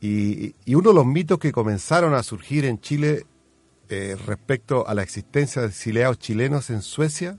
[0.00, 3.26] Y, y uno de los mitos que comenzaron a surgir en Chile
[3.90, 7.38] eh, respecto a la existencia de exiliados chilenos en Suecia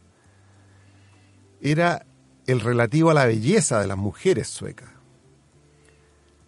[1.62, 2.06] era
[2.46, 4.95] el relativo a la belleza de las mujeres suecas.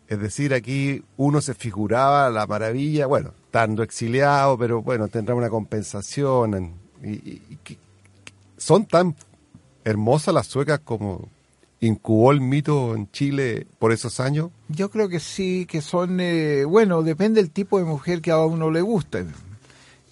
[0.07, 5.49] Es decir, aquí uno se figuraba la maravilla, bueno, estando exiliado, pero bueno, tendrá una
[5.49, 6.53] compensación.
[6.55, 7.77] en- y- y- y
[8.57, 9.15] son tan
[9.83, 11.29] hermosas las suecas como
[11.79, 14.49] incubó el mito en Chile por esos años.
[14.69, 18.39] Yo creo que sí, que son, eh, bueno, depende del tipo de mujer que a
[18.39, 19.23] uno le gusta.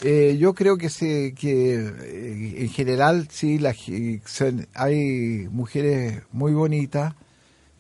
[0.03, 3.60] Eh, yo creo que, se, que eh, en general sí,
[4.75, 7.15] hay mujeres muy bonitas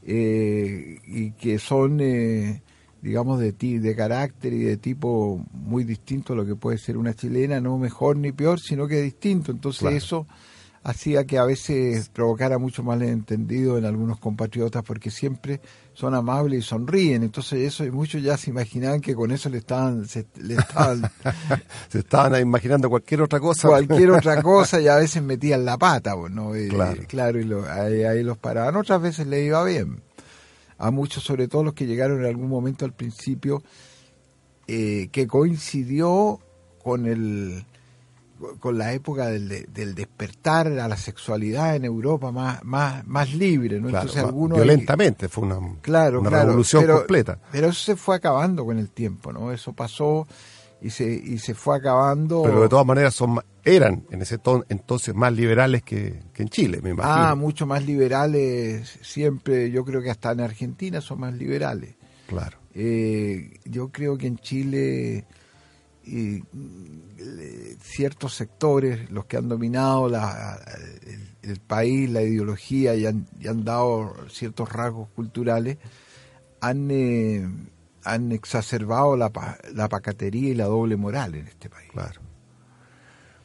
[0.05, 2.61] eh, y que son, eh,
[3.01, 6.97] digamos, de, ti, de carácter y de tipo muy distinto a lo que puede ser
[6.97, 9.51] una chilena, no mejor ni peor, sino que distinto.
[9.51, 9.95] Entonces Claro.
[9.97, 10.27] eso
[10.87, 15.59] hacía que a veces provocara mucho malentendido en algunos compatriotas porque siempre
[15.95, 17.23] son amables y sonríen.
[17.23, 21.01] Entonces eso y muchos ya se imaginaban que con eso le estaban, se- le estaban
[21.89, 23.67] Se estaban imaginando cualquier otra cosa.
[23.67, 26.55] cualquier otra cosa y a veces metían la pata, ¿no?
[26.55, 27.01] Y, Claro.
[27.07, 28.75] claro, y lo- ahí, ahí los paraban.
[28.75, 30.01] Otras veces le iba bien.
[30.77, 33.63] A muchos, sobre todo los que llegaron en algún momento al principio,
[34.67, 36.39] eh, que coincidió
[36.83, 37.65] con el
[38.59, 43.33] con la época del, de- del despertar a la sexualidad en Europa más más más
[43.33, 43.87] libre, ¿no?
[43.89, 47.39] Claro, Entonces algunos violentamente, fue una, Claro, una claro, revolución pero, completa.
[47.51, 49.51] Pero eso se fue acabando con el tiempo, ¿no?
[49.51, 50.27] Eso pasó
[50.81, 52.41] y se y se fue acabando.
[52.43, 56.49] Pero de todas maneras son eran en ese ton- entonces más liberales que, que en
[56.49, 57.25] Chile, me imagino.
[57.27, 61.95] Ah, mucho más liberales, siempre, yo creo que hasta en Argentina son más liberales.
[62.27, 62.57] claro.
[62.77, 65.25] Eh, yo creo que en Chile
[66.05, 66.43] y,
[67.17, 70.07] le- ciertos sectores, los que han dominado
[71.41, 73.25] el, país, la ideología y han,
[73.63, 75.77] dado ciertos rasgos culturales,
[76.61, 77.47] han, eh,
[78.03, 79.31] han exacerbado la,
[79.73, 81.89] la pacatería y la doble moral en este país.
[81.91, 82.21] Claro.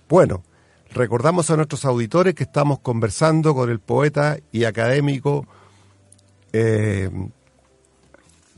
[0.09, 0.43] Bueno,
[0.93, 5.47] recordamos a nuestros auditores que estamos conversando con el poeta y académico
[6.53, 7.11] eh,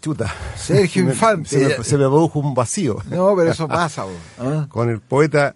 [0.02, 0.30] chuta.
[0.56, 1.48] Sergio Infante.
[1.48, 2.98] Se me, se me produjo un vacío.
[3.08, 4.04] No, pero eso pasa.
[4.38, 4.66] ¿ah?
[4.68, 5.54] Con el poeta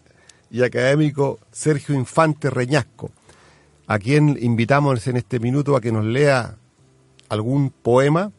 [0.51, 3.11] y académico Sergio Infante Reñasco,
[3.87, 6.57] a quien invitamos en este minuto a que nos lea
[7.29, 8.33] algún poema,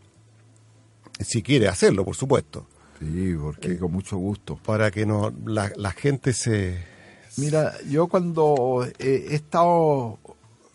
[1.20, 2.66] si quiere hacerlo, por supuesto,
[3.00, 4.58] Sí, porque con mucho gusto.
[4.66, 6.78] para que no, la, la gente se,
[7.38, 10.18] Mira, yo cuando eh, he estado,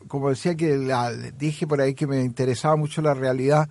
[0.06, 3.68] como decía que la, dije por ahí que me interesaba mucho la realidad,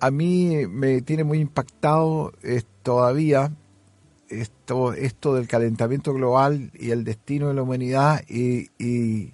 [0.00, 3.50] a mí me tiene muy impactado eh, todavía
[4.28, 9.32] esto, esto del calentamiento global y el destino de la humanidad y, y,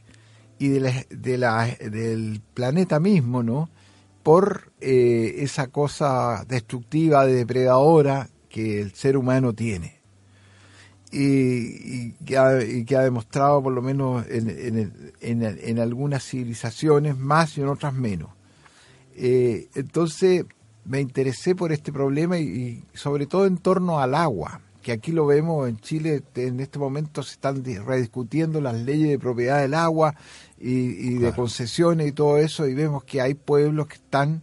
[0.58, 3.68] y de de la- del planeta mismo, ¿no?
[4.22, 10.00] Por eh, esa cosa destructiva, depredadora que el ser humano tiene
[11.10, 15.42] y, y que ha, y que ha demostrado por lo menos en, en, el- en,
[15.42, 18.30] en algunas civilizaciones más y en otras menos.
[19.24, 20.44] Eh, entonces
[20.84, 25.12] me interesé por este problema y, y sobre todo en torno al agua, que aquí
[25.12, 29.60] lo vemos en Chile, en este momento se están di- rediscutiendo las leyes de propiedad
[29.60, 30.16] del agua
[30.58, 34.42] y, y de concesiones y todo eso, y vemos que hay pueblos que están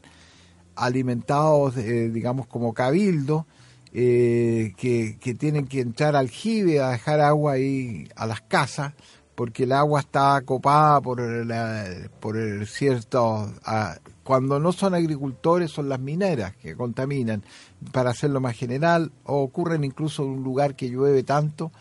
[0.78, 3.48] alimentados, eh, digamos, como cabildo,
[3.92, 8.94] eh, que, que tienen que entrar al jibe a dejar agua ahí a las casas,
[9.36, 11.86] porque el agua está copada por, la,
[12.22, 13.54] por el cierto...
[14.30, 17.42] cuando no son agricultores son las mineras que contaminan,
[17.92, 21.72] para hacerlo más general, o ocurren incluso en un lugar que llueve tanto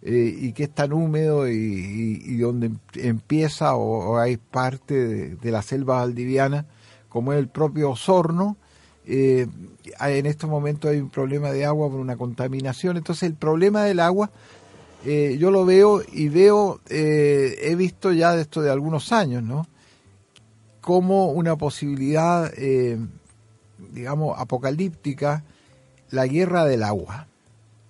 [0.00, 5.50] eh, y que es tan húmedo y, donde em- empieza o, hay parte de, de
[5.50, 6.64] la selva valdiviana,
[7.10, 8.56] como es el propio Osorno,
[9.04, 9.46] Eh,
[10.00, 12.96] en estos momentos hay un problema de agua por una contaminación.
[12.96, 14.30] Entonces el problema del agua
[15.04, 19.66] eh, yo lo veo y veo, he visto ya de esto de algunos años, ¿no?
[20.80, 22.52] Como una posibilidad,
[23.92, 25.44] digamos, apocalíptica,
[26.10, 27.28] la guerra del agua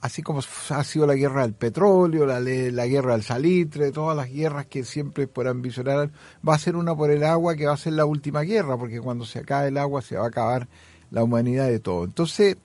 [0.00, 4.33] así como ha sido la guerra del petróleo, la, la guerra del salitre, todas las
[4.33, 6.11] guerras que siempre puedan visionar,
[6.46, 9.00] va a ser una por el agua que va a ser la última guerra, porque
[9.00, 10.68] cuando se acabe el agua se va a acabar
[11.11, 12.05] la humanidad de todo.
[12.05, 12.57] Entonces,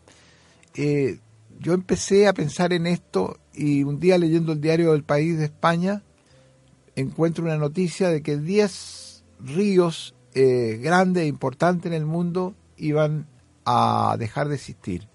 [0.75, 1.19] eh,
[1.59, 5.45] yo empecé a pensar en esto y un día leyendo el diario del país de
[5.45, 6.03] España,
[6.95, 13.25] encuentro una noticia de que 10 ríos eh, grandes e importantes en el mundo iban
[13.65, 15.07] a dejar de existir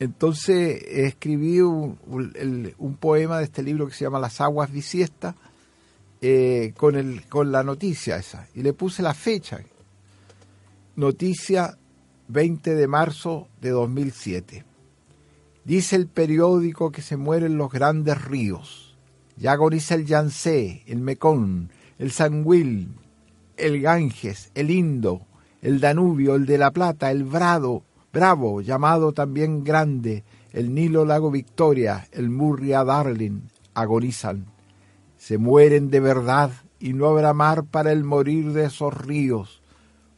[0.00, 1.98] entonces escribí un,
[2.98, 5.34] poema de este libro que se llama Las aguas bisiestas
[6.22, 9.60] eh, con, el, con la noticia esa y le puse la fecha.
[10.96, 11.76] Noticia
[12.28, 14.64] 20 de marzo de 2007.
[15.64, 18.96] Dice el periódico que se mueren los grandes ríos.
[19.36, 22.88] Ya agoniza el Yangtze, el Mekong, el Sanguil,
[23.60, 25.22] el Ganges, el Indo,
[25.62, 31.30] el Danubio, el de la Plata, el Brado, Bravo, llamado también Grande, el Nilo Lago
[31.30, 33.42] Victoria, el Murria Darling,
[33.74, 34.46] agonizan.
[35.16, 39.62] Se mueren de verdad y no habrá mar para el morir de esos ríos.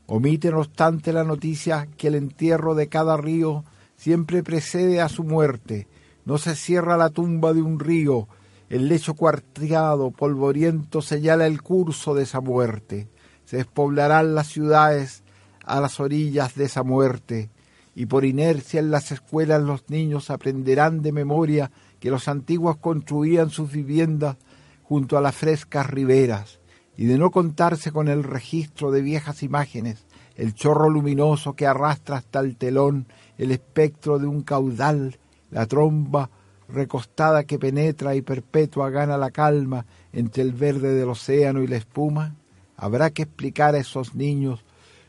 [0.06, 3.64] Omite no obstante la noticia que el entierro de cada río
[3.96, 5.86] siempre precede a su muerte.
[6.24, 8.28] No se cierra la tumba de un río,
[8.68, 13.08] el lecho cuarteado, polvoriento señala el curso de esa muerte.
[13.52, 15.24] Se despoblarán las ciudades
[15.66, 17.50] a las orillas de esa muerte
[17.94, 23.50] y por inercia en las escuelas los niños aprenderán de memoria que los antiguos construían
[23.50, 24.38] sus viviendas
[24.84, 26.60] junto a las frescas riberas,
[26.96, 32.16] y de no contarse con el registro de viejas imágenes, el chorro luminoso que arrastra
[32.16, 35.18] hasta el telón, el espectro de un caudal,
[35.50, 36.30] la tromba
[36.70, 41.76] recostada que penetra y perpetua gana la calma entre el verde del océano y la
[41.76, 42.34] espuma,
[42.76, 44.64] habrá que explicar a esos niños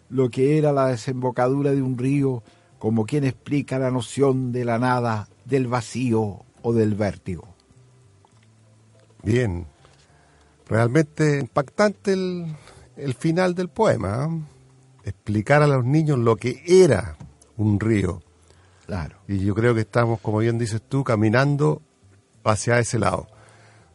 [0.10, 2.43] lo que era la desembocadura de un río
[2.78, 7.47] como quien explica la noción de la nada, del vacío o del vértigo.
[9.23, 9.65] Bien,
[10.67, 14.28] realmente impactante el, final del poema.
[14.30, 15.10] ¿eh?
[15.10, 17.15] Explicar a los niños lo que era
[17.56, 18.21] un río.
[18.86, 19.15] Claro.
[19.28, 21.82] Y yo creo que estamos, como bien dices tú, caminando
[22.43, 23.28] hacia ese lado.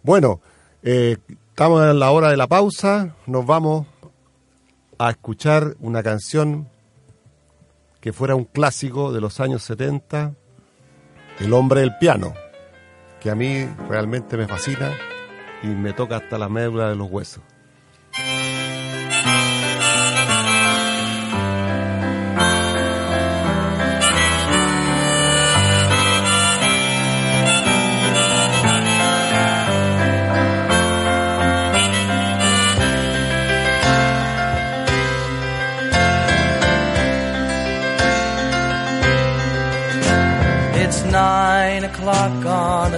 [0.02, 0.40] Bueno,
[0.82, 1.18] eh,
[1.58, 3.16] estamos en la hora de la pausa.
[3.26, 3.84] Nos vamos
[4.96, 6.68] a escuchar una canción
[8.00, 10.34] que fuera un clásico de los años 70,
[11.40, 12.32] El hombre del piano,
[13.18, 14.96] que a mí realmente me fascina
[15.64, 17.42] y me toca hasta la médula de los huesos.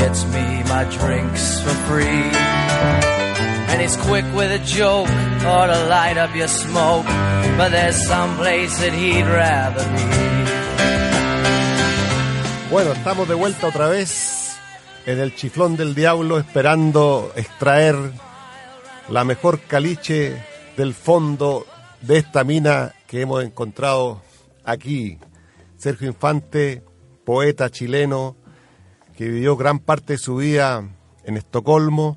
[0.00, 2.24] gets me my drinks for free.
[3.70, 5.10] And he's quick with a joke
[5.44, 7.04] or to light up your smoke,
[7.58, 10.30] but there's some place that he'd rather be.
[12.70, 14.56] Bueno, estamos de vuelta otra vez
[15.04, 17.96] en el chiflón del diablo esperando extraer
[19.08, 20.42] la mejor caliche
[20.76, 21.66] del fondo
[22.00, 24.22] de esta mina que hemos encontrado
[24.64, 25.18] aquí.
[25.76, 26.82] Sergio Infante,
[27.24, 28.36] poeta chileno
[29.20, 30.82] que vivió gran parte de su vida
[31.24, 32.16] en Estocolmo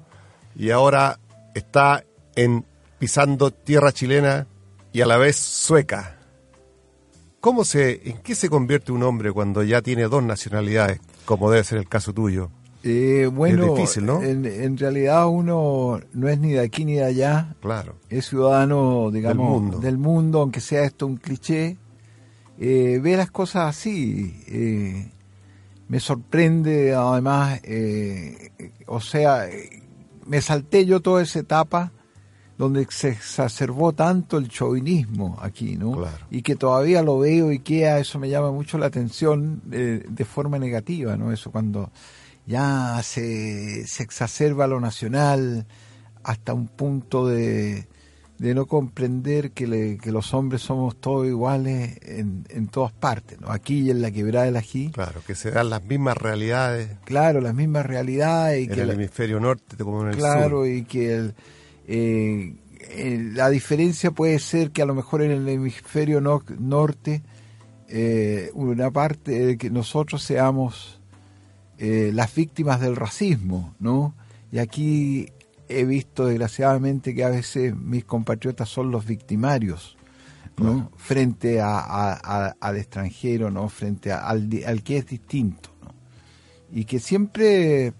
[0.56, 1.20] y ahora
[1.54, 2.06] está
[2.38, 2.64] en
[2.98, 4.48] pisando tierra chilena
[4.94, 6.16] y a la vez sueca.
[7.42, 11.66] ¿Cómo se, ¿En qué se convierte un hombre cuando ya tiene dos nacionalidades, como debe
[11.66, 12.52] ser el caso tuyo?
[12.84, 14.24] Eh, bueno, Es difícil, ¿no?
[14.24, 17.98] en, en realidad uno no es ni de aquí ni de allá, Claro.
[18.10, 19.80] es ciudadano, digamos, mundo.
[19.80, 21.76] del mundo, aunque sea esto un cliché,
[22.62, 24.42] eh, ve las cosas así.
[24.48, 25.10] eh,
[25.88, 28.52] me sorprende además, eh,
[28.88, 29.48] o sea,
[30.26, 31.92] me salté yo toda esa etapa
[32.58, 35.92] donde se exacerbó tanto el chauvinismo aquí, ¿no?
[35.94, 36.26] Claro.
[36.30, 40.26] Y que todavía lo veo y queda, eso me llama mucho la atención eh, de
[40.26, 41.32] forma negativa, ¿no?
[41.32, 41.92] Eso cuando
[42.46, 45.66] ya se, se exacerba lo nacional
[46.24, 47.88] hasta un punto de,
[48.44, 53.40] de no comprender que, le- que los hombres somos todos iguales en, en todas partes,
[53.40, 53.50] ¿no?
[53.52, 57.40] Aquí y en la quebrada del ají, Claro, que se dan las mismas realidades claro,
[57.42, 60.68] las mismas realidades y en que el la- hemisferio norte como en el claro sur.
[60.68, 61.36] y que el,
[61.88, 62.56] eh,
[62.90, 67.22] eh, la diferencia puede ser que a lo mejor en el hemisferio no- norte
[67.88, 71.00] eh, una parte de que nosotros seamos
[71.78, 74.16] eh, las víctimas del racismo, ¿no?
[74.52, 75.28] Y aquí
[75.80, 79.98] he visto desgraciadamente que a veces mis compatriotas son los victimarios,
[80.58, 80.92] ¿no?
[80.98, 82.14] Frente a, a-
[82.48, 83.70] a- al extranjero, ¿no?
[83.70, 84.50] Frente al,
[84.84, 85.94] que es distinto, ¿no?
[86.80, 87.94] Y que siempre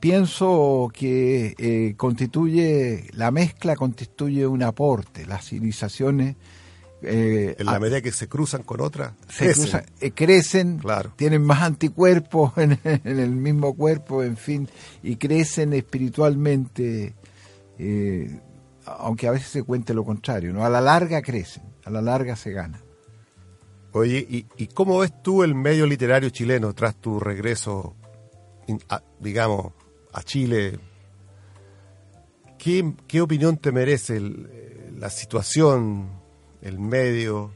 [0.00, 6.36] pienso que eh, constituye, la mezcla constituye un aporte, las civilizaciones
[7.02, 9.64] eh, En la medida que se cruzan con otras, se crecen.
[9.64, 11.12] cruzan- eh, crecen, Claro.
[11.16, 14.68] tienen más anticuerpos en, en el mismo cuerpo, en fin,
[15.02, 17.14] y crecen espiritualmente,
[17.78, 18.40] eh,
[18.84, 20.64] aunque a veces se cuente lo contrario, ¿no?
[20.64, 22.80] A la larga crecen, a la larga se gana.
[23.92, 27.94] Oye, ¿y, y cómo ves tú el medio literario chileno tras tu regreso,
[28.88, 29.72] a- digamos,
[30.12, 30.78] a Chile?
[32.58, 34.48] ¿Qué, qué opinión te merece el-
[34.98, 36.08] la situación,
[36.62, 37.52] el medio,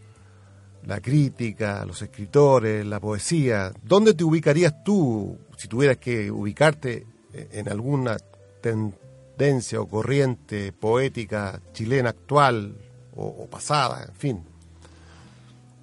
[0.84, 3.72] la crítica, los escritores, la poesía?
[3.82, 8.16] ¿Dónde te ubicarías tú si tuvieras que ubicarte en alguna
[8.60, 12.76] tendencia o corriente poética chilena actual
[13.14, 14.56] o, o pasada, en fin?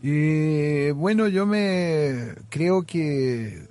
[0.05, 3.67] Eh, bueno, yo me creo que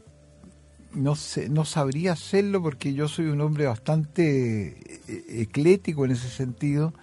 [0.94, 4.76] no sé, no sabría hacerlo porque yo soy un hombre bastante
[5.08, 6.94] eh, eclético en ese sentido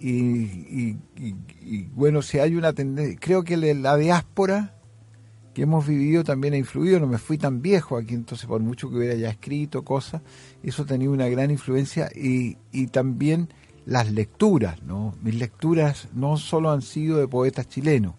[0.00, 4.74] y, y- y- y, bueno, si hay una tendencia, creo que la diáspora
[5.54, 8.90] que hemos vivido también ha influido, no me fui tan viejo aquí, entonces por mucho
[8.90, 10.20] que hubiera ya escrito cosas,
[10.62, 13.48] eso ha tenido una gran influencia y, y también
[13.86, 15.14] las lecturas, ¿no?
[15.22, 18.14] Mis lecturas no solo han sido de poetas chilenos,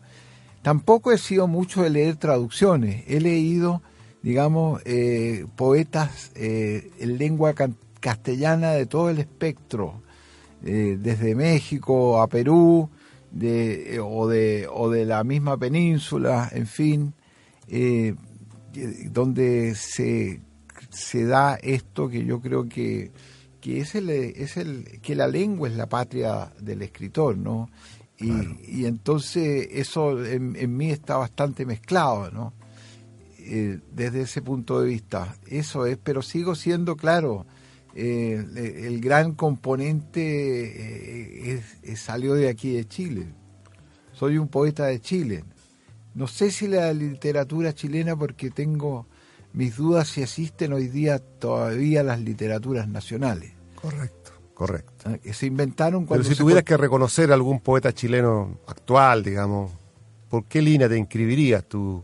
[0.63, 3.05] Tampoco he sido mucho de leer traducciones.
[3.07, 3.81] He leído,
[4.21, 7.53] digamos, eh, poetas eh, en lengua
[8.01, 10.01] castellana de todo el espectro,
[10.67, 12.89] eh, desde México a Perú,
[13.31, 17.13] de, eh, o, de, o de la misma península, en fin,
[17.69, 18.15] eh,
[19.09, 20.41] donde se,
[20.89, 23.11] se da esto que yo creo que,
[23.61, 27.69] que es, el, es el que la lengua es la patria del escritor, ¿no?
[28.19, 28.31] Y,
[28.79, 32.53] y entonces eso en, en mí está bastante mezclado, ¿no?
[33.39, 35.37] Eh, desde ese punto de vista.
[35.47, 37.45] Eso es, pero sigo siendo, claro,
[37.99, 43.27] eh, le- el gran componente eh, es- es- salió de aquí de Chile.
[44.13, 45.43] Soy un poeta de Chile.
[46.13, 49.07] No sé si la literatura chilena, porque tengo
[49.53, 55.09] mis dudas si existen hoy día todavía las literaturas nacionales, Correcto, correcto.
[55.11, 55.19] ¿eh?
[55.19, 59.71] que se inventaron Pero cuando si se tuvieras que reconocer algún poeta chileno actual, digamos,
[60.29, 62.03] ¿por qué línea te inscribirías tú?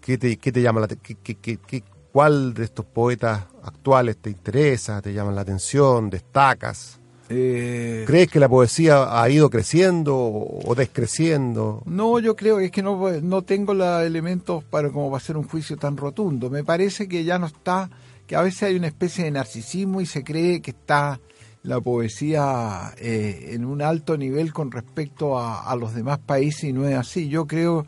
[0.00, 1.84] ¿Qué te, qué te llama la te- qué- qué- qué- qué-
[2.14, 7.00] ¿Cuál de estos poetas actuales te interesa, te llama la atención, destacas?
[7.28, 11.82] Eh, ¿Crees que la poesía ha ido creciendo o descreciendo?
[11.86, 15.36] No, yo creo que es que no, no tengo los elementos para como para hacer
[15.36, 16.50] un juicio tan rotundo.
[16.50, 17.90] Me parece que ya no está,
[18.28, 21.18] que a veces hay una especie de narcisismo y se cree que está
[21.64, 26.72] la poesía eh, en un alto nivel con respecto a, a los demás países y
[26.72, 27.28] no es así.
[27.28, 27.84] Yo creo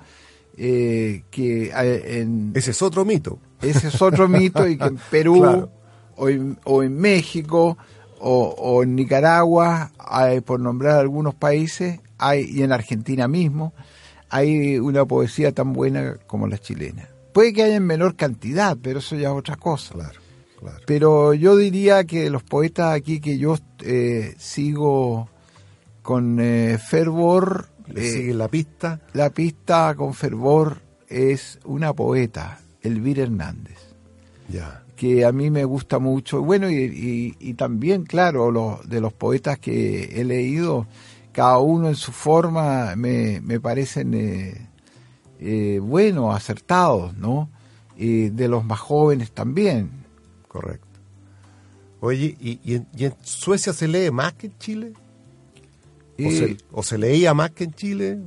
[0.57, 3.39] eh, que en, Ese es otro mito.
[3.63, 5.71] Ese es otro mito y que en Perú Claro.
[6.17, 7.77] o, en, o en México
[8.19, 13.75] o, o en Nicaragua, hay, por nombrar algunos países, hay y en Argentina mismo,
[14.31, 17.09] hay una poesía tan buena como la chilena.
[17.33, 19.93] puede que haya en menor cantidad, pero eso ya es otra cosa.
[19.95, 20.19] Claro,
[20.59, 20.79] claro.
[20.87, 25.29] Pero yo diría que los poetas aquí que yo eh, sigo
[26.03, 29.01] con eh, fervor, ¿Le eh, sigue la pista?
[29.13, 30.79] la pista con fervor
[31.09, 33.79] es una poeta, Elvira Hernández,
[34.49, 34.83] Ya.
[34.97, 36.43] que a mí me gusta mucho.
[36.43, 40.87] Bueno, y, y- y también, claro, los, de los poetas que he leído,
[41.33, 44.69] cada uno en su forma me, me parecen eh,
[45.41, 47.51] eh, buenos, acertados, ¿no?
[47.97, 49.91] Y de los más jóvenes también.
[50.49, 50.87] Correcto.
[52.01, 54.93] Oye, ¿y, y en, y en Suecia se lee más que en Chile?
[56.19, 58.19] ¿O, Eh, se, o se leía más que en Chile?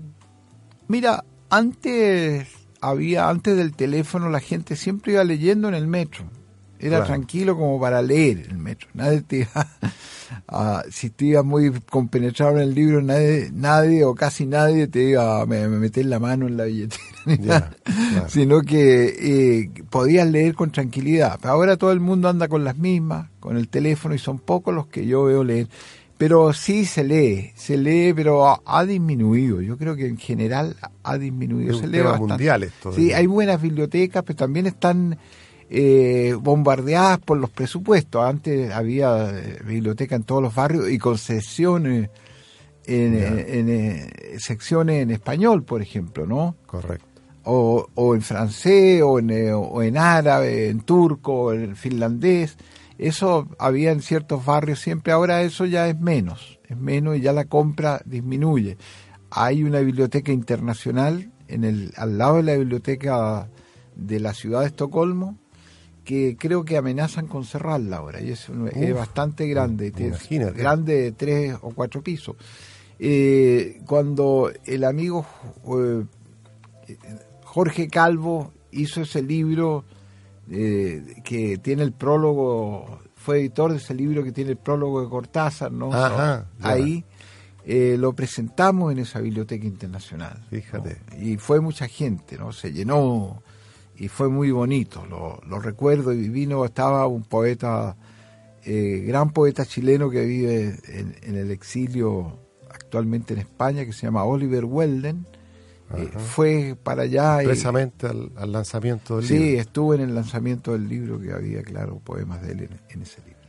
[0.87, 2.47] Mira, antes
[2.81, 6.25] había, antes del teléfono, la gente siempre iba leyendo en el metro.
[6.81, 7.05] Era Claro.
[7.07, 8.87] tranquilo como para leer el metro.
[8.93, 9.49] Nadie te iba
[10.47, 15.03] a- si te ibas muy compenetrado en el libro, nadie, nadie o casi nadie te
[15.09, 17.03] iba a me- me meter la mano en la billetera.
[17.25, 17.71] ni Ya, nada.
[17.83, 18.29] claro.
[18.29, 21.37] Sino que eh, podías leer con tranquilidad.
[21.41, 24.73] Pero ahora todo el mundo anda con las mismas, con el teléfono, y son pocos
[24.73, 25.67] los que yo veo leer.
[26.19, 29.61] Pero sí se lee, se lee, pero ha, disminuido.
[29.61, 31.71] Yo creo que en general ha disminuido.
[31.71, 32.33] Es se lee tema bastante.
[32.33, 32.91] mundial esto.
[32.91, 35.17] Sí, hay buenas bibliotecas, pero también están
[35.69, 38.21] eh, bombardeadas por los presupuestos.
[38.21, 42.09] Antes había eh, biblioteca en todos los barrios y concesiones
[42.85, 44.09] en, en, eh,
[44.39, 46.57] secciones en español, por ejemplo, ¿no?
[46.65, 47.05] Correcto.
[47.45, 52.57] o, o en francés, o en, eh, o en árabe, en turco, en finlandés.
[52.99, 57.33] Eso había en ciertos barrios siempre, ahora eso ya es menos, es menos y ya
[57.33, 58.77] la compra disminuye.
[59.31, 63.47] Hay una biblioteca internacional en el, al lado de la biblioteca
[63.95, 65.37] de la ciudad de Estocolmo
[66.03, 70.57] que creo que amenazan con cerrarla ahora y es, un- es bastante grande, tiene- imagínate.
[70.59, 72.35] grande de tres o cuatro pisos.
[72.97, 75.25] Eh, cuando el amigo
[75.67, 76.03] eh,
[77.45, 79.83] Jorge Calvo hizo ese libro
[80.51, 85.09] eh, que tiene el prólogo, fue editor de ese libro que tiene el prólogo de
[85.09, 85.93] Cortázar, ¿no?
[85.93, 86.47] Ajá.
[86.61, 87.05] Ahí
[87.65, 90.43] eh, lo presentamos en esa biblioteca internacional.
[90.49, 91.01] Fíjate.
[91.11, 91.23] ¿no?
[91.23, 92.51] Y fue mucha gente, ¿no?
[92.51, 93.43] Se llenó
[93.95, 96.13] y fue muy bonito, lo, lo recuerdo.
[96.13, 97.95] Y vino, estaba un poeta,
[98.63, 102.39] eh, gran poeta chileno que vive en, en el exilio
[102.71, 105.27] actualmente en España, que se llama Oliver Welden.
[105.97, 109.61] Eh, fue para allá y Precisamente al, al lanzamiento del sí, libro.
[109.61, 113.21] estuvo en el lanzamiento del libro que había, claro, poemas de él en, en ese
[113.21, 113.39] libro.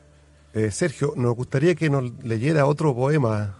[0.55, 3.57] Eh, Sergio, nos gustaría que nos leyera otro poema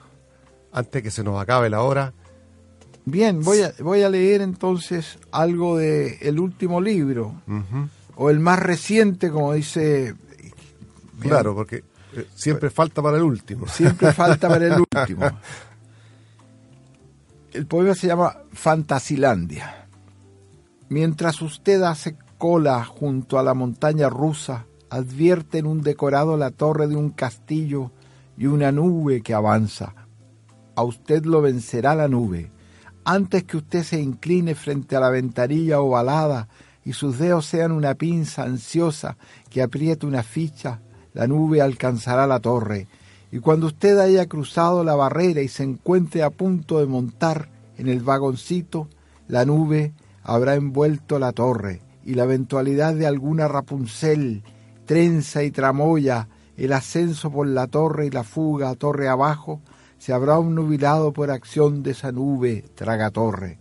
[0.72, 2.12] antes que se nos acabe la hora.
[3.04, 7.42] Bien, voy a, voy a leer entonces algo de el último libro,
[8.16, 10.14] o el más reciente, como dice...
[11.20, 11.82] Claro, porque
[12.16, 13.66] eh, siempre falta para el último.
[13.68, 15.26] Siempre falta para el último.
[17.53, 19.88] El poema se llama Fantasilandia.
[20.88, 26.86] Mientras usted hace cola junto a la montaña rusa, advierte en un decorado la torre
[26.86, 27.90] de un castillo
[28.36, 29.94] y una nube que avanza.
[30.76, 32.53] A usted lo vencerá la nube.
[33.05, 36.48] Antes que usted se incline frente a la ventanilla ovalada
[36.84, 39.16] y sus dedos sean una pinza ansiosa
[39.48, 40.82] que apriete una ficha,
[41.14, 42.86] la nube alcanzará la torre.
[43.32, 47.88] Y cuando usted haya cruzado la barrera y se encuentre a punto de montar en
[47.88, 48.88] el vagoncito,
[49.28, 54.42] la nube habrá envuelto la torre y la eventualidad de alguna Rapunzel,
[54.84, 59.60] trenza y tramoya, el ascenso por la torre y la fuga torre abajo,
[59.98, 63.58] se habrá obnubilado por acción de esa nube tragatorre.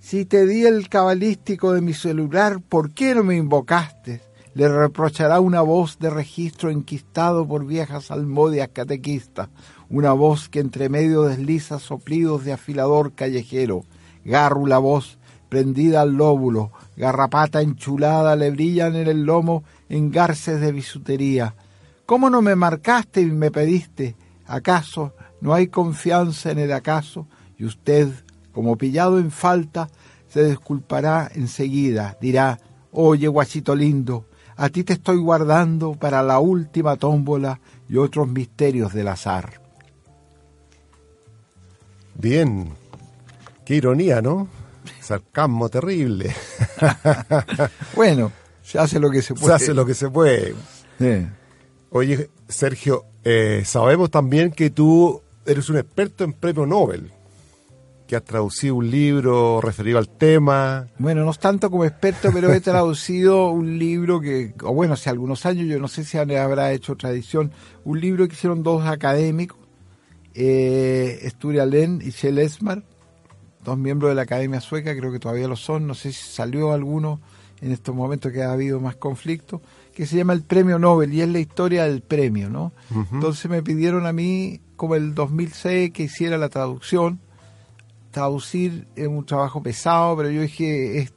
[0.00, 4.20] Si te di el cabalístico de mi celular, ¿por qué no me invocaste?
[4.54, 9.48] Le reprochará una voz de registro enquistado por viejas salmodias catequistas,
[9.88, 13.84] una voz que entre medio desliza soplidos de afilador callejero,
[14.24, 21.54] gárrula voz, prendida al lóbulo, garrapata enchulada le brillan en el lomo engarces de bisutería.
[22.06, 24.16] ¿Cómo no me marcaste y me pediste?
[24.46, 27.26] ¿Acaso no hay confianza en el acaso?
[27.56, 28.08] Y usted,
[28.52, 29.88] como pillado en falta,
[30.28, 32.58] se disculpará enseguida, dirá,
[32.92, 34.26] oye, guachito lindo,
[34.60, 39.58] a ti te estoy guardando para la última tómbola y otros misterios del azar.
[42.14, 42.74] Bien.
[43.64, 44.48] Qué ironía, ¿no?
[45.00, 46.34] Sarcasmo terrible.
[47.96, 48.32] Bueno,
[48.62, 49.46] se hace lo que se puede.
[49.46, 50.54] Se hace lo que se puede.
[50.98, 51.26] Sí.
[51.88, 57.10] Oye, Sergio, eh, sabemos también que tú eres un experto en premio Nobel,
[58.10, 60.88] que has traducido un libro referido al tema.
[60.98, 65.10] Bueno, no es tanto como experto, pero he traducido un libro que, o bueno, hace
[65.10, 67.52] algunos años, yo no sé si habrá hecho tradición,
[67.84, 69.58] un libro que hicieron dos académicos,
[70.34, 72.82] eh, Sture Allen y Shell Esmar,
[73.64, 76.72] dos miembros de la Academia Sueca, creo que todavía lo son, no sé si salió
[76.72, 77.20] alguno
[77.60, 79.62] en estos momentos que ha habido más conflicto,
[79.94, 82.72] que se llama el Premio Nobel y es la historia del premio, ¿no?
[83.12, 87.20] Entonces me pidieron a mí, como el 2006, que hiciera la traducción.
[88.10, 91.12] Traducir es un trabajo pesado, pero yo dije, es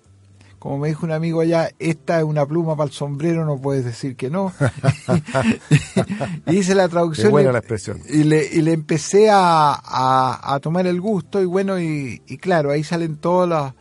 [0.64, 3.84] como me dijo un amigo allá, esta es una pluma para el sombrero, no puedes
[3.84, 4.54] decir que no.
[6.48, 7.32] y hice la traducción.
[7.32, 8.00] buena la expresión.
[8.08, 12.82] Y le, y le empecé a, a, tomar el gusto y bueno, y, claro, ahí
[12.82, 13.74] salen todas las...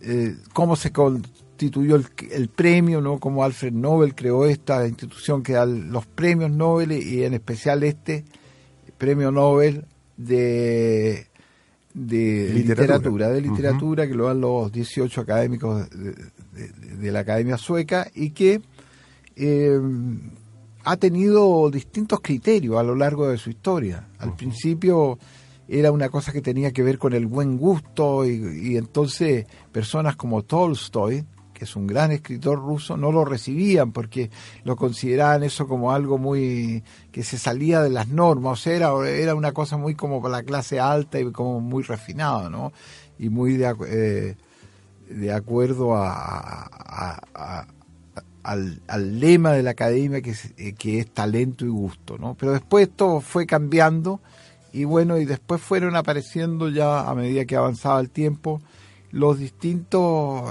[0.00, 3.18] Eh, cómo se constituyó el, el, premio, ¿no?
[3.18, 8.24] Cómo Alfred Nobel creó esta institución que da los premios Nobel y en especial este
[8.96, 9.84] premio Nobel
[10.16, 11.27] de
[11.94, 18.30] de literatura, de literatura que lo dan los 18 académicos de, la Academia Sueca y
[18.30, 18.60] que
[19.36, 19.80] eh,
[20.84, 24.08] ha tenido distintos criterios a lo largo de su historia.
[24.18, 25.18] Al principio
[25.66, 30.42] era una cosa que tenía que ver con el buen gusto y entonces personas como
[30.42, 31.24] Tolstoy,
[31.58, 34.30] que es un gran escritor ruso, no lo recibían porque
[34.62, 39.08] lo consideraban eso como algo muy que se salía de las normas, o sea, era,
[39.08, 42.72] era una cosa muy como para la clase alta y como muy refinado, ¿no?
[43.18, 44.36] Y muy de, eh,
[45.10, 47.26] de acuerdo a,
[48.44, 52.36] al, lema de la academia que es, eh, que es talento y gusto, ¿no?
[52.38, 54.20] Pero después esto fue cambiando
[54.72, 58.60] y bueno, y después fueron apareciendo ya a medida que avanzaba el tiempo
[59.10, 60.50] los distintos,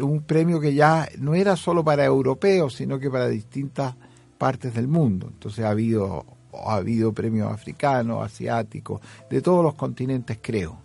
[0.00, 3.94] un premio que ya no era solo para europeos, sino que para distintas
[4.38, 5.28] partes del mundo.
[5.32, 6.24] Entonces ha habido,
[6.66, 9.00] ha habido premios africanos, asiáticos,
[9.30, 10.78] de todos los continentes creo.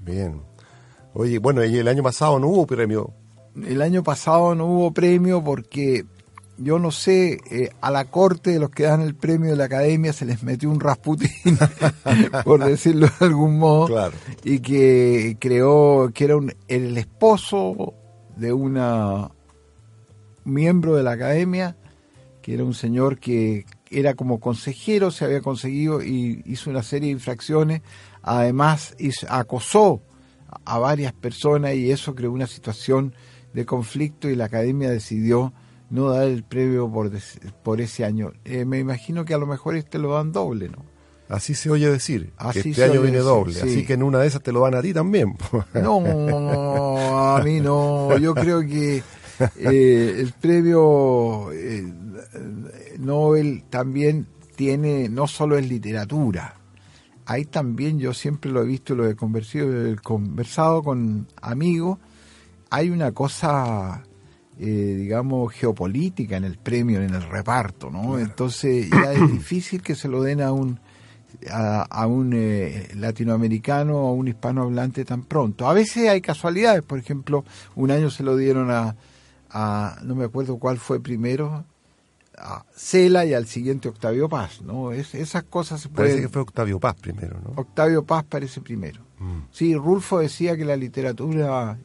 [0.00, 0.40] Bien.
[1.14, 3.12] Oye, bueno, y el año pasado no hubo premio.
[3.64, 6.04] El año pasado no hubo premio porque
[6.56, 9.64] yo no sé, eh, a la corte de los que dan el premio de la
[9.64, 11.30] academia se les metió un Rasputin,
[12.44, 14.12] por decirlo de algún modo,
[14.44, 16.36] y que creó, que era
[16.68, 17.94] el esposo
[18.36, 19.30] de una
[20.44, 21.76] miembro de la academia,
[22.42, 27.08] que era un señor que era como consejero, se había conseguido y hizo una serie
[27.08, 27.82] de infracciones,
[28.22, 28.94] además
[29.28, 30.02] acosó
[30.64, 33.14] a varias personas y eso creó una situación
[33.52, 35.52] de conflicto y la academia decidió
[35.90, 37.10] no dar el premio por,
[37.62, 38.32] por ese año.
[38.44, 40.84] Eh, me imagino que a lo mejor este lo dan doble, ¿no?
[41.28, 44.42] Así se oye decir, que este año viene doble, así que en una de esas
[44.42, 45.36] te lo dan a ti también.
[45.74, 49.02] No, a mí no, yo creo que
[49.56, 51.92] eh, el premio eh,
[52.98, 56.56] Nobel también tiene, no solo es literatura,
[57.26, 61.98] hay también, yo siempre lo he visto, lo he conversado, he conversado con amigos,
[62.70, 64.04] hay una cosa
[64.60, 68.18] eh, digamos, geopolítica en el premio, en el reparto, ¿no?
[68.18, 70.78] Entonces ya es difícil que se lo den a un
[71.50, 75.68] a, un eh, latinoamericano o a un hispanohablante tan pronto.
[75.68, 77.44] A veces hay casualidades, por ejemplo,
[77.74, 78.96] un año se lo dieron a,
[79.50, 81.64] a no me acuerdo cuál fue primero,
[82.38, 84.92] a Cela y al siguiente Octavio Paz, ¿no?
[84.92, 86.12] Es, esas cosas se pueden...
[86.12, 87.52] Parece que fue Octavio Paz primero, ¿no?
[87.56, 89.02] Octavio Paz parece primero.
[89.18, 89.42] Mm.
[89.50, 91.78] Sí, Rulfo decía que la literatura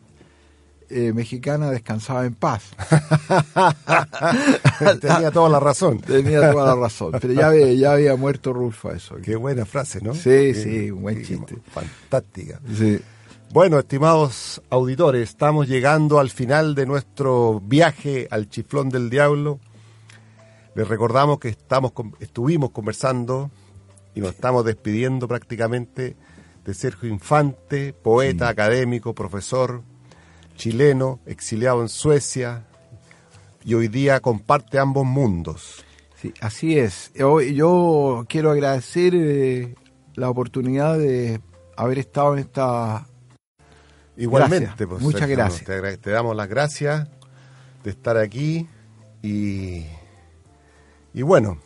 [0.90, 2.72] eh, mexicana descansaba en paz.
[5.02, 6.00] Tenía toda la razón.
[6.00, 7.12] Tenía toda la razón.
[7.22, 9.16] Pero ya, había, ya había muerto Rulfo eso.
[9.22, 10.14] Qué buena frase, ¿no?
[10.14, 11.58] Sí, sí, un buen chiste.
[11.72, 12.60] Fantástica.
[13.52, 19.60] Bueno, estimados auditores, estamos llegando al final de nuestro viaje al chiflón del diablo.
[20.76, 23.50] Les recordamos que estamos, estuvimos conversando
[24.14, 26.16] y nos estamos despidiendo prácticamente
[26.64, 29.82] de Sergio Infante, poeta, académico, profesor,
[30.60, 32.66] chileno, exiliado en Suecia,
[33.64, 35.86] y hoy día comparte ambos mundos.
[36.22, 37.12] Sí, así es.
[37.16, 39.76] Yo, yo quiero agradecer eh,
[40.16, 41.42] la oportunidad de
[41.78, 43.08] haber estado en esta...
[44.18, 45.64] Igualmente, pues, muchas gracias.
[46.02, 47.08] Te, damos las gracias
[47.86, 48.68] de estar aquí
[49.22, 49.86] y,
[51.14, 51.58] y bueno,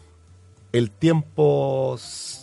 [0.72, 1.98] el tiempo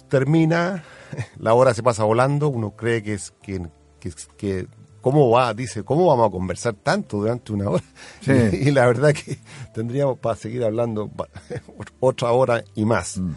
[0.08, 0.82] termina,
[1.38, 3.68] la hora se pasa volando, uno cree que es que,
[4.00, 4.66] que, que
[5.00, 5.54] ¿cómo va?
[5.54, 7.84] Dice, ¿cómo vamos a conversar tanto durante una hora?
[8.52, 9.38] Y, la verdad que
[9.74, 11.10] tendríamos para seguir hablando
[12.00, 13.18] otra hora y más.
[13.18, 13.32] Mm.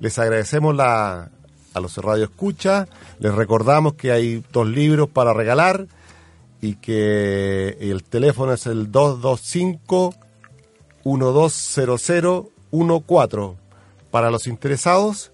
[0.00, 1.30] Les agradecemos la,
[1.74, 2.88] a los Radio Escucha,
[3.18, 5.86] les recordamos que hay dos libros para regalar
[6.60, 10.14] y que el teléfono es el 225
[11.04, 13.56] 120014
[14.10, 15.32] para los interesados.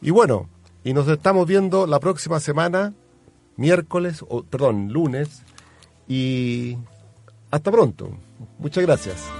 [0.00, 0.48] Y bueno,
[0.84, 2.94] y nos estamos viendo la próxima semana
[3.56, 5.42] miércoles, o perdón, lunes.
[6.08, 6.76] Y
[7.50, 8.10] hasta pronto.
[8.58, 9.30] Muchas gracias.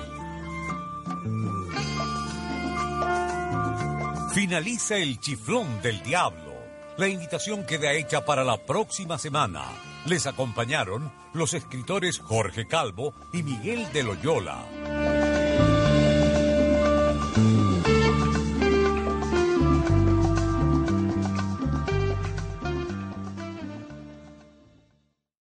[4.32, 6.52] Finaliza el chiflón del diablo
[6.98, 9.64] la invitación queda hecha para la próxima semana.
[10.04, 15.11] Les acompañaron los escritores Jorge Calvo y Miguel de Loyola.